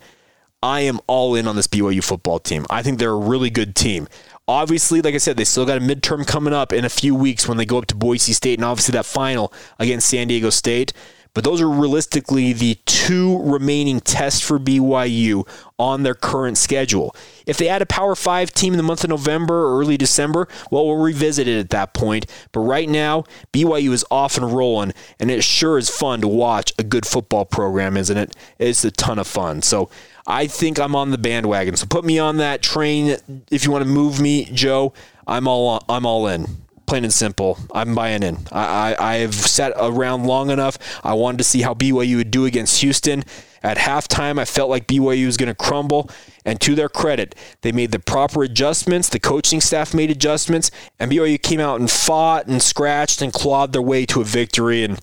I 0.63 0.81
am 0.81 0.99
all 1.07 1.35
in 1.35 1.47
on 1.47 1.55
this 1.55 1.67
BYU 1.67 2.03
football 2.03 2.39
team. 2.39 2.65
I 2.69 2.81
think 2.81 2.99
they're 2.99 3.11
a 3.11 3.15
really 3.15 3.49
good 3.49 3.75
team 3.75 4.07
Obviously, 4.49 4.99
like 5.03 5.13
I 5.13 5.19
said, 5.19 5.37
they 5.37 5.43
still 5.43 5.67
got 5.67 5.77
a 5.77 5.79
midterm 5.79 6.25
coming 6.25 6.55
up 6.55 6.73
in 6.73 6.83
a 6.83 6.89
few 6.89 7.13
weeks 7.13 7.47
when 7.47 7.57
they 7.57 7.67
go 7.67 7.77
up 7.77 7.85
to 7.85 7.95
Boise 7.95 8.33
State, 8.33 8.57
and 8.57 8.65
obviously 8.65 8.93
that 8.93 9.05
final 9.05 9.53
against 9.77 10.09
San 10.09 10.27
Diego 10.27 10.49
State. 10.49 10.91
But 11.33 11.43
those 11.43 11.61
are 11.61 11.69
realistically 11.69 12.53
the 12.53 12.75
two 12.85 13.41
remaining 13.43 13.99
tests 13.99 14.41
for 14.41 14.59
BYU 14.59 15.47
on 15.77 16.03
their 16.03 16.15
current 16.15 16.57
schedule. 16.57 17.15
If 17.45 17.57
they 17.57 17.69
add 17.69 17.81
a 17.81 17.85
Power 17.85 18.15
5 18.15 18.51
team 18.51 18.73
in 18.73 18.77
the 18.77 18.83
month 18.83 19.03
of 19.03 19.09
November 19.09 19.65
or 19.65 19.79
early 19.79 19.95
December, 19.95 20.47
well, 20.71 20.85
we'll 20.85 20.97
revisit 20.97 21.47
it 21.47 21.59
at 21.59 21.69
that 21.69 21.93
point. 21.93 22.25
But 22.51 22.61
right 22.61 22.89
now, 22.89 23.23
BYU 23.53 23.91
is 23.91 24.03
off 24.11 24.37
and 24.37 24.51
rolling, 24.51 24.93
and 25.19 25.31
it 25.31 25.43
sure 25.43 25.77
is 25.77 25.89
fun 25.89 26.21
to 26.21 26.27
watch 26.27 26.73
a 26.77 26.83
good 26.83 27.05
football 27.05 27.45
program, 27.45 27.95
isn't 27.95 28.17
it? 28.17 28.35
It's 28.57 28.83
a 28.83 28.91
ton 28.91 29.19
of 29.19 29.27
fun. 29.27 29.61
So 29.61 29.89
I 30.27 30.47
think 30.47 30.79
I'm 30.79 30.95
on 30.95 31.11
the 31.11 31.17
bandwagon. 31.17 31.75
So 31.75 31.85
put 31.85 32.05
me 32.05 32.19
on 32.19 32.37
that 32.37 32.61
train 32.61 33.17
if 33.49 33.65
you 33.65 33.71
want 33.71 33.83
to 33.83 33.89
move 33.89 34.19
me, 34.19 34.45
Joe. 34.45 34.93
I'm 35.27 35.47
all 35.47 35.83
I'm 35.87 36.05
all 36.05 36.27
in 36.27 36.47
plain 36.89 37.03
and 37.03 37.13
simple. 37.13 37.59
I'm 37.71 37.93
buying 37.93 38.23
in. 38.23 38.39
I, 38.51 38.95
I, 38.95 39.13
I've 39.13 39.35
sat 39.35 39.73
around 39.77 40.25
long 40.25 40.49
enough. 40.49 40.79
I 41.03 41.13
wanted 41.13 41.37
to 41.37 41.43
see 41.43 41.61
how 41.61 41.75
BYU 41.75 42.17
would 42.17 42.31
do 42.31 42.45
against 42.45 42.81
Houston. 42.81 43.23
At 43.61 43.77
halftime, 43.77 44.39
I 44.39 44.45
felt 44.45 44.71
like 44.71 44.87
BYU 44.87 45.27
was 45.27 45.37
going 45.37 45.49
to 45.49 45.55
crumble. 45.55 46.09
And 46.45 46.59
to 46.61 46.73
their 46.73 46.89
credit, 46.89 47.35
they 47.61 47.71
made 47.71 47.91
the 47.91 47.99
proper 47.99 48.43
adjustments. 48.43 49.07
The 49.07 49.19
coaching 49.19 49.61
staff 49.61 49.93
made 49.93 50.09
adjustments. 50.09 50.71
And 50.99 51.11
BYU 51.11 51.39
came 51.39 51.59
out 51.59 51.79
and 51.79 51.91
fought 51.91 52.47
and 52.47 52.61
scratched 52.61 53.21
and 53.21 53.31
clawed 53.31 53.71
their 53.71 53.83
way 53.83 54.07
to 54.07 54.21
a 54.21 54.23
victory. 54.23 54.83
And 54.83 54.99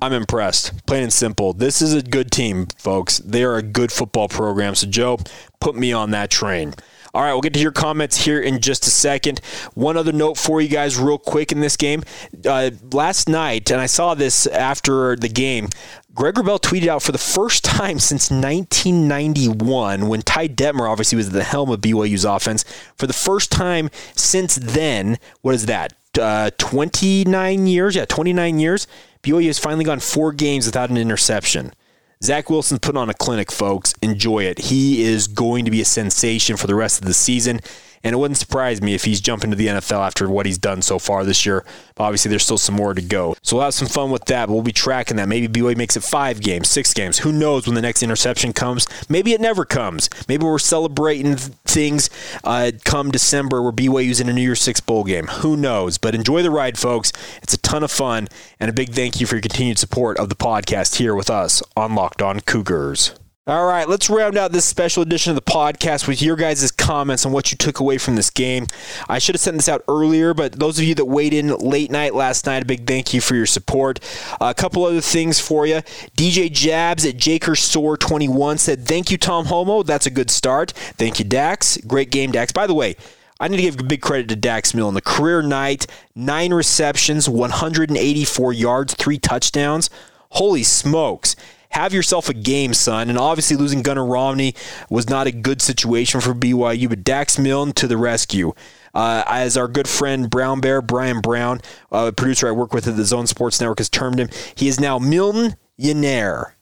I'm 0.00 0.14
impressed. 0.14 0.86
Plain 0.86 1.02
and 1.02 1.12
simple. 1.12 1.52
This 1.52 1.82
is 1.82 1.92
a 1.92 2.02
good 2.02 2.30
team, 2.30 2.66
folks. 2.78 3.18
They 3.18 3.44
are 3.44 3.56
a 3.56 3.62
good 3.62 3.92
football 3.92 4.28
program. 4.28 4.74
So, 4.74 4.86
Joe, 4.86 5.18
put 5.60 5.76
me 5.76 5.92
on 5.92 6.12
that 6.12 6.30
train. 6.30 6.72
All 7.16 7.22
right, 7.22 7.32
we'll 7.32 7.40
get 7.40 7.54
to 7.54 7.60
your 7.60 7.72
comments 7.72 8.18
here 8.18 8.38
in 8.42 8.60
just 8.60 8.86
a 8.86 8.90
second. 8.90 9.40
One 9.72 9.96
other 9.96 10.12
note 10.12 10.36
for 10.36 10.60
you 10.60 10.68
guys, 10.68 10.98
real 10.98 11.16
quick, 11.16 11.50
in 11.50 11.60
this 11.60 11.74
game. 11.74 12.02
Uh, 12.46 12.72
last 12.92 13.26
night, 13.26 13.70
and 13.70 13.80
I 13.80 13.86
saw 13.86 14.12
this 14.12 14.46
after 14.46 15.16
the 15.16 15.30
game, 15.30 15.70
Greg 16.12 16.34
Wrubell 16.34 16.60
tweeted 16.60 16.88
out 16.88 17.02
for 17.02 17.12
the 17.12 17.18
first 17.18 17.64
time 17.64 17.98
since 18.00 18.30
1991, 18.30 20.08
when 20.08 20.20
Ty 20.20 20.48
Detmer 20.48 20.90
obviously 20.90 21.16
was 21.16 21.28
at 21.28 21.32
the 21.32 21.42
helm 21.42 21.70
of 21.70 21.80
BYU's 21.80 22.26
offense. 22.26 22.66
For 22.98 23.06
the 23.06 23.14
first 23.14 23.50
time 23.50 23.88
since 24.14 24.56
then, 24.56 25.16
what 25.40 25.54
is 25.54 25.64
that? 25.64 25.94
Uh, 26.20 26.50
29 26.58 27.66
years? 27.66 27.96
Yeah, 27.96 28.04
29 28.04 28.60
years. 28.60 28.86
BYU 29.22 29.46
has 29.46 29.58
finally 29.58 29.86
gone 29.86 30.00
four 30.00 30.34
games 30.34 30.66
without 30.66 30.90
an 30.90 30.98
interception. 30.98 31.72
Zach 32.22 32.48
Wilson 32.48 32.78
put 32.78 32.96
on 32.96 33.10
a 33.10 33.14
clinic, 33.14 33.52
folks. 33.52 33.94
Enjoy 34.00 34.44
it. 34.44 34.58
He 34.58 35.02
is 35.02 35.28
going 35.28 35.66
to 35.66 35.70
be 35.70 35.82
a 35.82 35.84
sensation 35.84 36.56
for 36.56 36.66
the 36.66 36.74
rest 36.74 37.00
of 37.00 37.06
the 37.06 37.14
season. 37.14 37.60
And 38.04 38.14
it 38.14 38.18
wouldn't 38.18 38.38
surprise 38.38 38.80
me 38.80 38.94
if 38.94 39.04
he's 39.04 39.20
jumping 39.20 39.50
to 39.50 39.56
the 39.56 39.66
NFL 39.66 40.06
after 40.06 40.28
what 40.28 40.46
he's 40.46 40.58
done 40.58 40.82
so 40.82 40.98
far 40.98 41.24
this 41.24 41.44
year. 41.44 41.64
But 41.94 42.04
obviously, 42.04 42.28
there's 42.28 42.44
still 42.44 42.58
some 42.58 42.74
more 42.74 42.94
to 42.94 43.02
go. 43.02 43.36
So 43.42 43.56
we'll 43.56 43.64
have 43.64 43.74
some 43.74 43.88
fun 43.88 44.10
with 44.10 44.26
that. 44.26 44.46
But 44.46 44.52
we'll 44.52 44.62
be 44.62 44.72
tracking 44.72 45.16
that. 45.16 45.28
Maybe 45.28 45.48
BYU 45.48 45.76
makes 45.76 45.96
it 45.96 46.02
five 46.02 46.40
games, 46.40 46.68
six 46.68 46.94
games. 46.94 47.18
Who 47.18 47.32
knows 47.32 47.66
when 47.66 47.74
the 47.74 47.82
next 47.82 48.02
interception 48.02 48.52
comes? 48.52 48.86
Maybe 49.08 49.32
it 49.32 49.40
never 49.40 49.64
comes. 49.64 50.08
Maybe 50.28 50.44
we're 50.44 50.58
celebrating 50.58 51.36
things 51.36 52.10
uh, 52.44 52.72
come 52.84 53.10
December 53.10 53.62
where 53.62 53.72
BYU's 53.72 54.20
in 54.20 54.28
a 54.28 54.32
New 54.32 54.42
Year's 54.42 54.60
Six 54.60 54.80
bowl 54.80 55.04
game. 55.04 55.26
Who 55.26 55.56
knows? 55.56 55.98
But 55.98 56.14
enjoy 56.14 56.42
the 56.42 56.50
ride, 56.50 56.78
folks. 56.78 57.12
It's 57.42 57.54
a 57.54 57.58
ton 57.58 57.82
of 57.82 57.90
fun. 57.90 58.28
And 58.60 58.70
a 58.70 58.72
big 58.72 58.90
thank 58.90 59.20
you 59.20 59.26
for 59.26 59.36
your 59.36 59.42
continued 59.42 59.78
support 59.78 60.18
of 60.18 60.28
the 60.28 60.36
podcast 60.36 60.96
here 60.96 61.14
with 61.14 61.30
us 61.30 61.62
on 61.76 61.94
Locked 61.94 62.22
On 62.22 62.40
Cougars. 62.40 63.12
All 63.48 63.64
right, 63.64 63.88
let's 63.88 64.10
round 64.10 64.36
out 64.36 64.50
this 64.50 64.64
special 64.64 65.04
edition 65.04 65.30
of 65.30 65.36
the 65.36 65.52
podcast 65.52 66.08
with 66.08 66.20
your 66.20 66.34
guys' 66.34 66.72
comments 66.72 67.24
on 67.24 67.30
what 67.30 67.52
you 67.52 67.56
took 67.56 67.78
away 67.78 67.96
from 67.96 68.16
this 68.16 68.28
game. 68.28 68.66
I 69.08 69.20
should 69.20 69.36
have 69.36 69.40
sent 69.40 69.56
this 69.56 69.68
out 69.68 69.84
earlier, 69.86 70.34
but 70.34 70.58
those 70.58 70.80
of 70.80 70.84
you 70.84 70.96
that 70.96 71.04
weighed 71.04 71.32
in 71.32 71.56
late 71.56 71.92
night 71.92 72.12
last 72.12 72.46
night, 72.46 72.64
a 72.64 72.66
big 72.66 72.88
thank 72.88 73.14
you 73.14 73.20
for 73.20 73.36
your 73.36 73.46
support. 73.46 74.00
Uh, 74.40 74.46
a 74.46 74.54
couple 74.54 74.84
other 74.84 75.00
things 75.00 75.38
for 75.38 75.64
you. 75.64 75.76
DJ 76.16 76.50
Jabs 76.50 77.06
at 77.06 77.18
Jakersore21 77.18 78.58
said, 78.58 78.84
Thank 78.84 79.12
you, 79.12 79.16
Tom 79.16 79.44
Holmoe. 79.44 79.86
That's 79.86 80.06
a 80.06 80.10
good 80.10 80.28
start. 80.28 80.72
Thank 80.72 81.20
you, 81.20 81.24
Dax. 81.24 81.76
Great 81.86 82.10
game, 82.10 82.32
Dax. 82.32 82.50
By 82.50 82.66
the 82.66 82.74
way, 82.74 82.96
I 83.38 83.46
need 83.46 83.58
to 83.58 83.62
give 83.62 83.76
big 83.86 84.02
credit 84.02 84.28
to 84.30 84.34
Dax 84.34 84.74
Milne. 84.74 84.94
The 84.94 85.00
career 85.00 85.40
night, 85.40 85.86
nine 86.16 86.52
receptions, 86.52 87.28
184 87.28 88.52
yards, 88.52 88.94
three 88.94 89.20
touchdowns. 89.20 89.88
Holy 90.30 90.64
smokes 90.64 91.36
have 91.70 91.92
yourself 91.92 92.28
a 92.28 92.34
game, 92.34 92.74
son. 92.74 93.08
And 93.08 93.18
obviously, 93.18 93.56
losing 93.56 93.82
Gunnar 93.82 94.04
Romney 94.04 94.54
was 94.90 95.08
not 95.08 95.26
a 95.26 95.32
good 95.32 95.60
situation 95.60 96.20
for 96.20 96.34
BYU, 96.34 96.88
but 96.88 97.04
Dax 97.04 97.38
Milne 97.38 97.72
to 97.72 97.86
the 97.86 97.96
rescue. 97.96 98.52
Uh, 98.94 99.24
as 99.26 99.56
our 99.58 99.68
good 99.68 99.88
friend 99.88 100.30
Brown 100.30 100.60
Bear, 100.60 100.80
Brian 100.80 101.20
Brown, 101.20 101.60
uh, 101.92 102.10
producer 102.12 102.48
I 102.48 102.52
work 102.52 102.72
with 102.72 102.88
at 102.88 102.96
the 102.96 103.04
Zone 103.04 103.26
Sports 103.26 103.60
Network, 103.60 103.78
has 103.78 103.90
termed 103.90 104.18
him, 104.18 104.30
he 104.54 104.68
is 104.68 104.80
now 104.80 104.98
Milton 104.98 105.56
Yanair. 105.78 106.52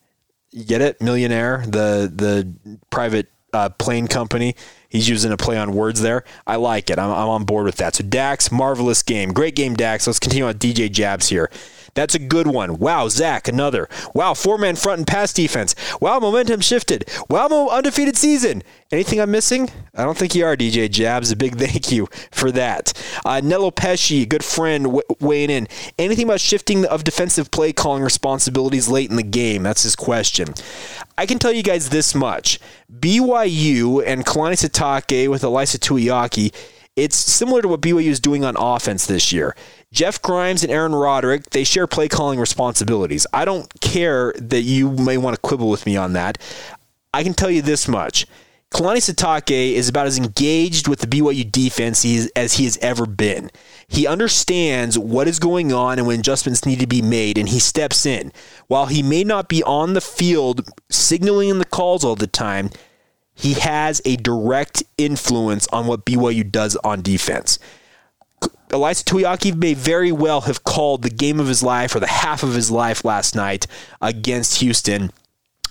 You 0.51 0.64
get 0.64 0.81
it? 0.81 1.01
Millionaire, 1.01 1.64
the, 1.67 2.11
the 2.12 2.79
private 2.90 3.29
uh, 3.53 3.69
plane 3.71 4.09
company. 4.09 4.57
He's 4.88 5.09
using 5.09 5.33
a 5.33 5.37
play 5.37 5.57
on 5.57 5.73
words 5.73 6.01
there. 6.01 6.25
I 6.47 6.57
like 6.57 6.90
it. 6.90 6.99
I'm, 6.99 7.11
I'm 7.11 7.29
on 7.29 7.45
board 7.45 7.67
with 7.67 7.77
that. 7.77 7.95
So, 7.95 8.05
Dax, 8.05 8.53
marvelous 8.53 9.03
game. 9.03 9.33
Great 9.33 9.57
game, 9.57 9.75
Dax. 9.75 10.07
Let's 10.07 10.19
continue 10.19 10.47
on 10.47 10.55
DJ 10.55 10.90
Jabs 10.90 11.29
here. 11.29 11.51
That's 11.95 12.15
a 12.15 12.19
good 12.19 12.47
one. 12.47 12.79
Wow, 12.79 13.09
Zach, 13.09 13.49
another. 13.49 13.89
Wow, 14.15 14.35
four 14.35 14.59
man 14.59 14.77
front 14.77 14.99
and 14.99 15.07
pass 15.07 15.33
defense. 15.33 15.75
Wow, 16.01 16.19
momentum 16.19 16.61
shifted. 16.61 17.09
Wow, 17.29 17.69
undefeated 17.69 18.17
season. 18.17 18.63
Anything 18.91 19.21
I'm 19.21 19.31
missing? 19.31 19.71
I 19.95 20.05
don't 20.05 20.17
think 20.17 20.35
you 20.35 20.45
are, 20.45 20.57
DJ 20.57 20.91
Jabs. 20.91 21.31
A 21.31 21.37
big 21.37 21.57
thank 21.59 21.91
you 21.91 22.09
for 22.31 22.51
that. 22.53 22.93
Uh, 23.25 23.41
Nello 23.43 23.71
Pesci, 23.71 24.29
good 24.29 24.45
friend, 24.45 24.85
w- 24.85 25.03
weighing 25.21 25.51
in. 25.51 25.69
Anything 25.99 26.25
about 26.25 26.41
shifting 26.41 26.85
of 26.85 27.05
defensive 27.05 27.51
play 27.51 27.73
calling 27.73 28.03
responsibilities 28.03 28.89
late 28.89 29.11
in 29.11 29.17
the 29.17 29.23
game? 29.23 29.63
That's 29.63 29.83
his 29.85 29.97
question. 29.97 30.55
I 31.17 31.27
can 31.27 31.39
tell 31.39 31.53
you 31.53 31.63
guys 31.63 31.91
this 31.91 32.15
much 32.15 32.59
BYU 32.99 34.05
and 34.05 34.25
Kalani 34.27 34.55
Sitake 34.55 35.29
with 35.29 35.43
Ilaisa 35.43 35.79
Tuiaki 35.79 36.53
it's 36.97 37.17
similar 37.17 37.61
to 37.63 37.69
what 37.69 37.81
BYU 37.81 38.07
is 38.07 38.21
doing 38.21 38.45
on 38.45 38.57
offense 38.57 39.07
this 39.07 39.33
year. 39.33 39.57
Jeff 39.93 40.23
Grimes 40.23 40.63
and 40.63 40.73
Aaron 40.73 40.95
Roderick, 40.95 41.51
they 41.51 41.65
share 41.65 41.87
play 41.87 42.09
calling 42.09 42.39
responsibilities. 42.39 43.27
I 43.33 43.45
don't 43.45 43.69
care 43.81 44.33
that 44.39 44.63
you 44.63 44.91
may 44.91 45.19
want 45.19 45.35
to 45.35 45.41
quibble 45.41 45.71
with 45.71 45.87
me 45.87 45.97
on 45.97 46.13
that. 46.13 46.39
I 47.13 47.23
can 47.23 47.35
tell 47.35 47.51
you 47.51 47.63
this 47.63 47.89
much. 47.89 48.27
Kalani 48.73 48.97
Sitake 48.97 49.75
is 49.75 49.89
about 49.89 50.09
as 50.09 50.19
engaged 50.19 50.89
with 50.89 50.99
the 50.99 51.07
BYU 51.07 51.51
defense 51.51 52.05
as 52.35 52.55
he 52.55 52.65
has 52.65 52.77
ever 52.79 53.07
been. 53.07 53.51
He 53.87 54.05
understands 54.05 54.99
what 54.99 55.29
is 55.29 55.39
going 55.39 55.73
on 55.73 55.99
and 55.99 56.09
when 56.09 56.19
adjustments 56.19 56.67
need 56.67 56.81
to 56.81 56.87
be 56.87 57.01
made, 57.01 57.39
and 57.39 57.49
he 57.49 57.61
steps 57.61 58.05
in. 58.05 58.33
While 58.67 58.87
he 58.87 59.01
may 59.01 59.23
not 59.23 59.49
be 59.49 59.63
on 59.63 59.93
the 59.93 60.01
field 60.01 60.69
signaling 60.91 61.51
in 61.51 61.59
the 61.59 61.65
calls 61.65 62.05
all 62.05 62.17
the 62.17 62.27
time, 62.27 62.71
he 63.35 63.55
has 63.55 64.01
a 64.05 64.16
direct 64.16 64.83
influence 64.97 65.66
on 65.68 65.87
what 65.87 66.05
BYU 66.05 66.51
does 66.51 66.77
on 66.77 67.03
defense. 67.03 67.59
Ilaisa 68.68 69.05
Tuiaki 69.05 69.55
may 69.55 69.75
very 69.75 70.11
well 70.11 70.42
have 70.42 70.64
called 70.64 71.03
the 71.03 71.11
game 71.11 71.38
of 71.38 71.47
his 71.47 71.62
life 71.62 71.94
or 71.94 72.01
the 72.01 72.07
half 72.07 72.42
of 72.42 72.55
his 72.55 72.70
life 72.70 73.05
last 73.05 73.35
night 73.35 73.66
against 74.01 74.61
Houston. 74.61 75.11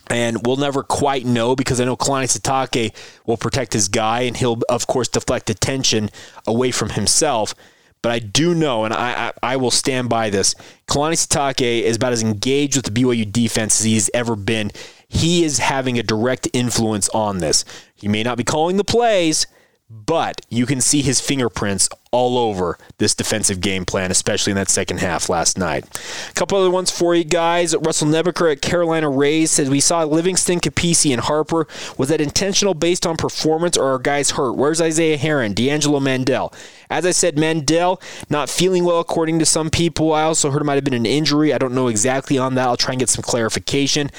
And 0.10 0.45
we'll 0.45 0.58
never 0.58 0.84
quite 0.84 1.26
know 1.26 1.56
because 1.56 1.80
I 1.80 1.86
know 1.86 1.95
Kalani 1.95 2.26
Sitake 2.26 2.93
will 3.26 3.38
protect 3.38 3.73
his 3.73 3.88
guy 3.88 4.21
and 4.21 4.36
he'll, 4.36 4.60
of 4.69 4.86
course, 4.88 5.08
deflect 5.08 5.49
attention 5.49 6.10
away 6.45 6.71
from 6.71 6.89
himself. 6.89 7.56
But 8.02 8.12
I 8.12 8.19
do 8.19 8.54
know, 8.54 8.84
and 8.84 8.93
I, 8.93 9.30
I, 9.30 9.54
I 9.54 9.56
will 9.56 9.71
stand 9.71 10.10
by 10.10 10.30
this, 10.30 10.56
Kalani 10.88 11.13
Sitake 11.13 11.84
is 11.84 11.95
about 11.95 12.12
as 12.12 12.21
engaged 12.21 12.76
with 12.76 12.86
the 12.86 12.91
BYU 12.91 13.32
defense 13.32 13.80
as 13.80 13.86
he's 13.86 14.10
ever 14.13 14.36
been 14.36 14.71
he 15.13 15.43
is 15.43 15.60
having 15.60 15.99
a 15.99 16.04
direct 16.04 16.47
influence 16.54 17.08
on 17.10 17.38
this. 17.38 17.63
He 17.93 18.08
may 18.08 18.23
not 18.23 18.38
be 18.38 18.43
calling 18.43 18.78
the 18.78 18.84
plays, 18.84 19.45
but 19.89 20.41
you 20.49 20.65
can 20.65 20.82
see 20.82 21.04
his 21.04 21.21
fingerprints 21.21 21.88
all 22.12 22.39
over 22.39 22.80
this 22.97 23.13
defensive 23.13 23.62
game 23.62 23.86
plan, 23.86 24.10
especially 24.10 24.49
in 24.49 24.56
that 24.56 24.69
second 24.69 24.99
half 24.99 25.30
last 25.30 25.56
night. 25.56 25.86
A 26.30 26.34
couple 26.34 26.58
other 26.58 26.71
ones 26.71 26.89
for 26.89 27.13
you 27.13 27.23
guys. 27.23 27.76
Russell 27.76 28.08
Nebeker 28.08 28.52
at 28.52 28.62
Carolina 28.62 29.08
Rays 29.08 29.52
says 29.52 29.69
we 29.69 29.80
saw 29.80 30.04
Livingston, 30.04 30.60
Kapisi, 30.60 31.12
and 31.12 31.21
Harper. 31.21 31.67
Was 31.97 32.10
that 32.10 32.21
intentional 32.21 32.73
based 32.73 33.06
on 33.06 33.17
performance 33.17 33.78
or 33.78 33.93
are 33.93 33.99
guys 33.99 34.32
hurt? 34.32 34.54
Where's 34.54 34.82
Isaiah 34.82 35.17
Herron, 35.17 35.54
D'Angelo 35.54 35.99
Mandell? 35.99 36.52
As 36.89 37.06
I 37.06 37.12
said, 37.12 37.36
Mandell 37.36 38.02
not 38.32 38.49
feeling 38.49 38.86
well 38.86 38.99
according 38.99 39.38
to 39.39 39.45
some 39.45 39.69
people. 39.69 40.12
I 40.13 40.23
also 40.23 40.49
heard 40.49 40.62
it 40.62 40.65
might 40.65 40.76
have 40.76 40.84
been 40.84 40.93
an 40.95 41.06
injury. 41.06 41.54
I 41.54 41.60
don't 41.60 41.76
know 41.76 41.88
exactly 41.88 42.39
on 42.39 42.56
that. 42.56 42.67
I'll 42.67 42.78
try 42.78 42.93
and 42.93 42.99
get 42.99 43.10
some 43.10 43.23
clarification. 43.23 44.10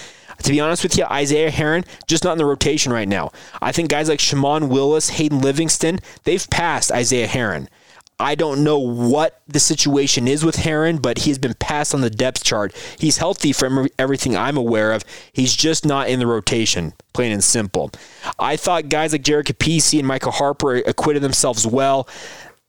To 0.42 0.50
be 0.50 0.60
honest 0.60 0.82
with 0.82 0.98
you, 0.98 1.04
Isaiah 1.04 1.50
Herron, 1.50 1.84
just 2.06 2.24
not 2.24 2.32
in 2.32 2.38
the 2.38 2.44
rotation 2.44 2.92
right 2.92 3.08
now. 3.08 3.32
I 3.62 3.72
think 3.72 3.88
guys 3.88 4.08
like 4.08 4.20
Shammond 4.20 4.70
Willis, 4.70 5.10
Hayden 5.10 5.40
Livingston, 5.40 6.00
they've 6.24 6.48
passed 6.50 6.92
Isaiah 6.92 7.26
Herron. 7.26 7.68
I 8.20 8.36
don't 8.36 8.62
know 8.62 8.78
what 8.78 9.40
the 9.48 9.58
situation 9.58 10.28
is 10.28 10.44
with 10.44 10.56
Herron, 10.56 10.98
but 10.98 11.18
he 11.18 11.30
has 11.30 11.38
been 11.38 11.54
passed 11.54 11.94
on 11.94 12.00
the 12.00 12.10
depth 12.10 12.44
chart. 12.44 12.72
He's 12.98 13.16
healthy 13.16 13.52
from 13.52 13.88
everything 13.98 14.36
I'm 14.36 14.56
aware 14.56 14.92
of. 14.92 15.04
He's 15.32 15.54
just 15.54 15.84
not 15.84 16.08
in 16.08 16.20
the 16.20 16.26
rotation, 16.26 16.92
plain 17.12 17.32
and 17.32 17.42
simple. 17.42 17.90
I 18.38 18.56
thought 18.56 18.88
guys 18.88 19.12
like 19.12 19.22
Jared 19.22 19.46
Kapisi 19.46 19.98
and 19.98 20.06
Michael 20.06 20.30
Harper 20.30 20.76
acquitted 20.76 21.22
themselves 21.22 21.66
well. 21.66 22.08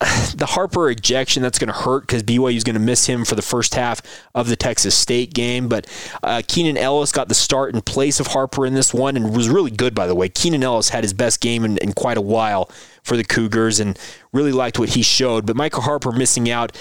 the 0.36 0.45
Harper 0.45 0.89
ejection 0.89 1.41
that's 1.41 1.58
going 1.58 1.69
to 1.69 1.73
hurt 1.73 2.01
because 2.01 2.21
BYU 2.21 2.55
is 2.55 2.63
going 2.63 2.73
to 2.73 2.81
miss 2.81 3.05
him 3.05 3.23
for 3.23 3.36
the 3.36 3.41
first 3.41 3.75
half 3.75 4.01
of 4.34 4.47
the 4.47 4.55
Texas 4.55 4.95
State 4.95 5.34
game. 5.34 5.69
But 5.69 5.88
uh, 6.21 6.41
Keenan 6.47 6.77
Ellis 6.77 7.12
got 7.12 7.29
the 7.29 7.36
start 7.36 7.73
in 7.73 7.81
place 7.81 8.19
of 8.19 8.27
Harper 8.27 8.65
in 8.65 8.73
this 8.73 8.93
one 8.93 9.15
and 9.15 9.36
was 9.36 9.47
really 9.47 9.71
good, 9.71 9.95
by 9.95 10.05
the 10.08 10.15
way. 10.15 10.27
Keenan 10.27 10.63
Ellis 10.63 10.89
had 10.89 11.03
his 11.03 11.13
best 11.13 11.39
game 11.39 11.63
in, 11.63 11.77
in 11.77 11.93
quite 11.93 12.17
a 12.17 12.21
while 12.21 12.69
for 13.03 13.15
the 13.15 13.23
Cougars 13.23 13.79
and 13.79 13.97
really 14.34 14.51
liked 14.51 14.79
what 14.79 14.89
he 14.89 15.01
showed. 15.01 15.45
But 15.45 15.55
Michael 15.55 15.84
Harper 15.84 16.12
missing 16.12 16.49
out. 16.49 16.75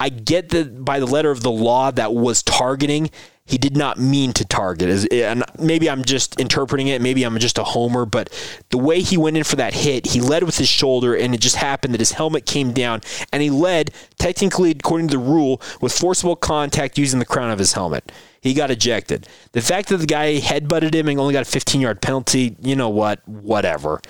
I 0.00 0.08
get 0.08 0.48
that 0.48 0.84
by 0.84 0.98
the 0.98 1.06
letter 1.06 1.30
of 1.30 1.42
the 1.42 1.50
law 1.50 1.90
that 1.92 2.14
was 2.14 2.42
targeting 2.42 3.10
he 3.50 3.58
did 3.58 3.76
not 3.76 3.98
mean 3.98 4.32
to 4.34 4.44
target. 4.44 5.12
And 5.12 5.42
maybe 5.58 5.90
I'm 5.90 6.04
just 6.04 6.40
interpreting 6.40 6.86
it. 6.86 7.02
Maybe 7.02 7.24
I'm 7.24 7.36
just 7.40 7.58
a 7.58 7.64
homer. 7.64 8.06
But 8.06 8.30
the 8.70 8.78
way 8.78 9.00
he 9.00 9.16
went 9.16 9.36
in 9.36 9.42
for 9.42 9.56
that 9.56 9.74
hit, 9.74 10.06
he 10.06 10.20
led 10.20 10.44
with 10.44 10.56
his 10.56 10.68
shoulder, 10.68 11.16
and 11.16 11.34
it 11.34 11.40
just 11.40 11.56
happened 11.56 11.92
that 11.92 12.00
his 12.00 12.12
helmet 12.12 12.46
came 12.46 12.72
down, 12.72 13.00
and 13.32 13.42
he 13.42 13.50
led, 13.50 13.90
technically, 14.20 14.70
according 14.70 15.08
to 15.08 15.16
the 15.16 15.22
rule, 15.22 15.60
with 15.80 15.92
forcible 15.92 16.36
contact 16.36 16.96
using 16.96 17.18
the 17.18 17.26
crown 17.26 17.50
of 17.50 17.58
his 17.58 17.72
helmet. 17.72 18.12
He 18.40 18.54
got 18.54 18.70
ejected. 18.70 19.26
The 19.50 19.60
fact 19.60 19.88
that 19.88 19.96
the 19.96 20.06
guy 20.06 20.38
headbutted 20.38 20.94
him 20.94 21.08
and 21.08 21.18
only 21.18 21.32
got 21.32 21.42
a 21.42 21.50
15 21.50 21.80
yard 21.80 22.00
penalty, 22.00 22.56
you 22.62 22.76
know 22.76 22.88
what? 22.88 23.26
Whatever. 23.26 24.00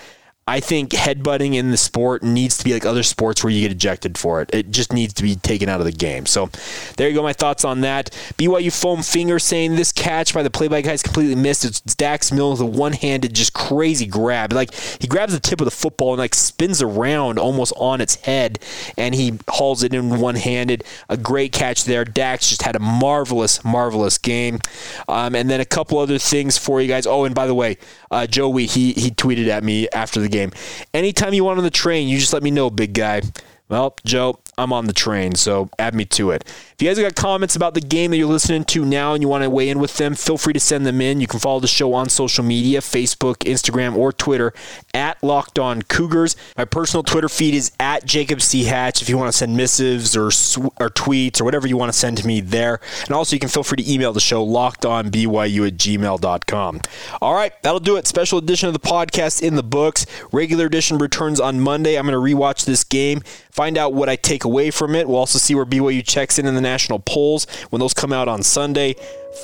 I 0.50 0.58
think 0.58 0.90
headbutting 0.90 1.54
in 1.54 1.70
the 1.70 1.76
sport 1.76 2.24
needs 2.24 2.58
to 2.58 2.64
be 2.64 2.72
like 2.72 2.84
other 2.84 3.04
sports 3.04 3.44
where 3.44 3.52
you 3.52 3.60
get 3.60 3.70
ejected 3.70 4.18
for 4.18 4.42
it. 4.42 4.50
It 4.52 4.72
just 4.72 4.92
needs 4.92 5.14
to 5.14 5.22
be 5.22 5.36
taken 5.36 5.68
out 5.68 5.78
of 5.78 5.86
the 5.86 5.92
game. 5.92 6.26
So 6.26 6.50
there 6.96 7.08
you 7.08 7.14
go, 7.14 7.22
my 7.22 7.32
thoughts 7.32 7.64
on 7.64 7.82
that. 7.82 8.10
BYU 8.36 8.72
foam 8.72 9.04
finger 9.04 9.38
saying 9.38 9.76
this 9.76 9.92
catch 9.92 10.34
by 10.34 10.42
the 10.42 10.50
play-by 10.50 10.80
guy 10.80 10.90
is 10.90 11.04
completely 11.04 11.36
missed. 11.36 11.64
It's 11.64 11.80
Dax 11.80 12.32
with 12.32 12.60
a 12.60 12.66
one-handed, 12.66 13.32
just 13.32 13.52
crazy 13.52 14.06
grab. 14.06 14.52
Like 14.52 14.74
he 14.74 15.06
grabs 15.06 15.32
the 15.32 15.38
tip 15.38 15.60
of 15.60 15.66
the 15.66 15.70
football 15.70 16.14
and 16.14 16.18
like 16.18 16.34
spins 16.34 16.82
around 16.82 17.38
almost 17.38 17.72
on 17.76 18.00
its 18.00 18.16
head, 18.16 18.58
and 18.98 19.14
he 19.14 19.38
hauls 19.48 19.84
it 19.84 19.94
in 19.94 20.18
one-handed. 20.18 20.82
A 21.08 21.16
great 21.16 21.52
catch 21.52 21.84
there. 21.84 22.04
Dax 22.04 22.48
just 22.48 22.62
had 22.62 22.74
a 22.74 22.80
marvelous, 22.80 23.62
marvelous 23.62 24.18
game. 24.18 24.58
Um, 25.06 25.36
and 25.36 25.48
then 25.48 25.60
a 25.60 25.64
couple 25.64 25.98
other 25.98 26.18
things 26.18 26.58
for 26.58 26.80
you 26.80 26.88
guys. 26.88 27.06
Oh, 27.06 27.22
and 27.22 27.36
by 27.36 27.46
the 27.46 27.54
way, 27.54 27.78
uh, 28.10 28.26
Joey 28.26 28.66
he 28.66 28.94
he 28.94 29.12
tweeted 29.12 29.46
at 29.46 29.62
me 29.62 29.88
after 29.90 30.18
the 30.18 30.28
game 30.28 30.39
game. 30.40 30.52
Anytime 30.94 31.34
you 31.34 31.44
want 31.44 31.58
on 31.58 31.64
the 31.64 31.70
train, 31.70 32.08
you 32.08 32.18
just 32.18 32.32
let 32.32 32.42
me 32.42 32.50
know, 32.50 32.70
big 32.70 32.94
guy. 32.94 33.22
Well, 33.68 33.96
Joe, 34.04 34.40
I'm 34.58 34.72
on 34.72 34.86
the 34.86 34.92
train, 34.92 35.34
so 35.36 35.70
add 35.78 35.94
me 35.94 36.04
to 36.06 36.32
it. 36.32 36.44
If 36.80 36.84
you 36.84 36.88
guys 36.88 36.98
got 36.98 37.14
comments 37.14 37.56
about 37.56 37.74
the 37.74 37.82
game 37.82 38.10
that 38.10 38.16
you're 38.16 38.26
listening 38.26 38.64
to 38.64 38.86
now 38.86 39.12
and 39.12 39.22
you 39.22 39.28
want 39.28 39.44
to 39.44 39.50
weigh 39.50 39.68
in 39.68 39.80
with 39.80 39.98
them, 39.98 40.14
feel 40.14 40.38
free 40.38 40.54
to 40.54 40.60
send 40.60 40.86
them 40.86 41.02
in. 41.02 41.20
You 41.20 41.26
can 41.26 41.38
follow 41.38 41.60
the 41.60 41.66
show 41.66 41.92
on 41.92 42.08
social 42.08 42.42
media 42.42 42.80
Facebook, 42.80 43.40
Instagram, 43.40 43.94
or 43.94 44.14
Twitter 44.14 44.54
at 44.94 45.22
Locked 45.22 45.58
On 45.58 45.82
Cougars. 45.82 46.36
My 46.56 46.64
personal 46.64 47.02
Twitter 47.02 47.28
feed 47.28 47.52
is 47.52 47.70
at 47.78 48.06
Jacob 48.06 48.40
C. 48.40 48.64
Hatch 48.64 49.02
if 49.02 49.10
you 49.10 49.18
want 49.18 49.30
to 49.30 49.36
send 49.36 49.54
missives 49.58 50.16
or, 50.16 50.28
or 50.28 50.88
tweets 50.88 51.38
or 51.38 51.44
whatever 51.44 51.68
you 51.68 51.76
want 51.76 51.92
to 51.92 51.98
send 51.98 52.16
to 52.16 52.26
me 52.26 52.40
there. 52.40 52.80
And 53.04 53.10
also, 53.10 53.36
you 53.36 53.40
can 53.40 53.50
feel 53.50 53.62
free 53.62 53.76
to 53.76 53.92
email 53.92 54.14
the 54.14 54.18
show 54.18 54.42
lockedonbyu 54.42 55.68
at 55.68 55.74
gmail.com. 55.74 56.80
All 57.20 57.34
right, 57.34 57.62
that'll 57.62 57.80
do 57.80 57.96
it. 57.98 58.06
Special 58.06 58.38
edition 58.38 58.68
of 58.68 58.72
the 58.72 58.80
podcast 58.80 59.42
in 59.42 59.54
the 59.54 59.62
books. 59.62 60.06
Regular 60.32 60.64
edition 60.64 60.96
returns 60.96 61.40
on 61.40 61.60
Monday. 61.60 61.98
I'm 61.98 62.06
going 62.06 62.14
to 62.14 62.36
rewatch 62.36 62.64
this 62.64 62.84
game, 62.84 63.20
find 63.50 63.76
out 63.76 63.92
what 63.92 64.08
I 64.08 64.16
take 64.16 64.44
away 64.44 64.70
from 64.70 64.94
it. 64.94 65.06
We'll 65.06 65.18
also 65.18 65.38
see 65.38 65.54
where 65.54 65.66
BYU 65.66 66.02
checks 66.02 66.38
in 66.38 66.46
in 66.46 66.54
the 66.54 66.69
national 66.70 67.00
polls 67.00 67.46
when 67.70 67.80
those 67.80 67.94
come 67.94 68.12
out 68.12 68.28
on 68.28 68.42
Sunday. 68.42 68.94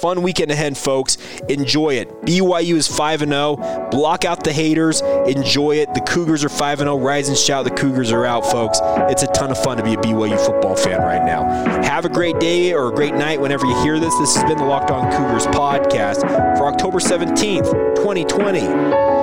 Fun 0.00 0.22
weekend 0.22 0.50
ahead, 0.50 0.76
folks. 0.76 1.16
Enjoy 1.48 1.94
it. 1.94 2.08
BYU 2.22 2.74
is 2.74 2.88
5 2.88 3.20
0. 3.20 3.88
Block 3.90 4.24
out 4.24 4.44
the 4.44 4.52
haters. 4.52 5.00
Enjoy 5.26 5.76
it. 5.76 5.92
The 5.94 6.00
Cougars 6.00 6.44
are 6.44 6.48
5 6.48 6.78
0. 6.78 6.98
Rise 6.98 7.28
and 7.28 7.38
shout. 7.38 7.64
The 7.64 7.70
Cougars 7.70 8.12
are 8.12 8.24
out, 8.24 8.44
folks. 8.44 8.80
It's 9.10 9.22
a 9.22 9.28
ton 9.28 9.50
of 9.50 9.62
fun 9.62 9.76
to 9.76 9.84
be 9.84 9.94
a 9.94 9.96
BYU 9.96 10.38
football 10.44 10.76
fan 10.76 11.00
right 11.00 11.24
now. 11.24 11.44
Have 11.82 12.04
a 12.04 12.08
great 12.08 12.38
day 12.40 12.72
or 12.72 12.92
a 12.92 12.94
great 12.94 13.14
night 13.14 13.40
whenever 13.40 13.66
you 13.66 13.80
hear 13.82 13.98
this. 13.98 14.14
This 14.18 14.34
has 14.36 14.44
been 14.44 14.58
the 14.58 14.64
Locked 14.64 14.90
On 14.90 15.10
Cougars 15.12 15.46
podcast 15.46 16.20
for 16.58 16.66
October 16.66 16.98
17th, 16.98 17.96
2020. 17.96 19.15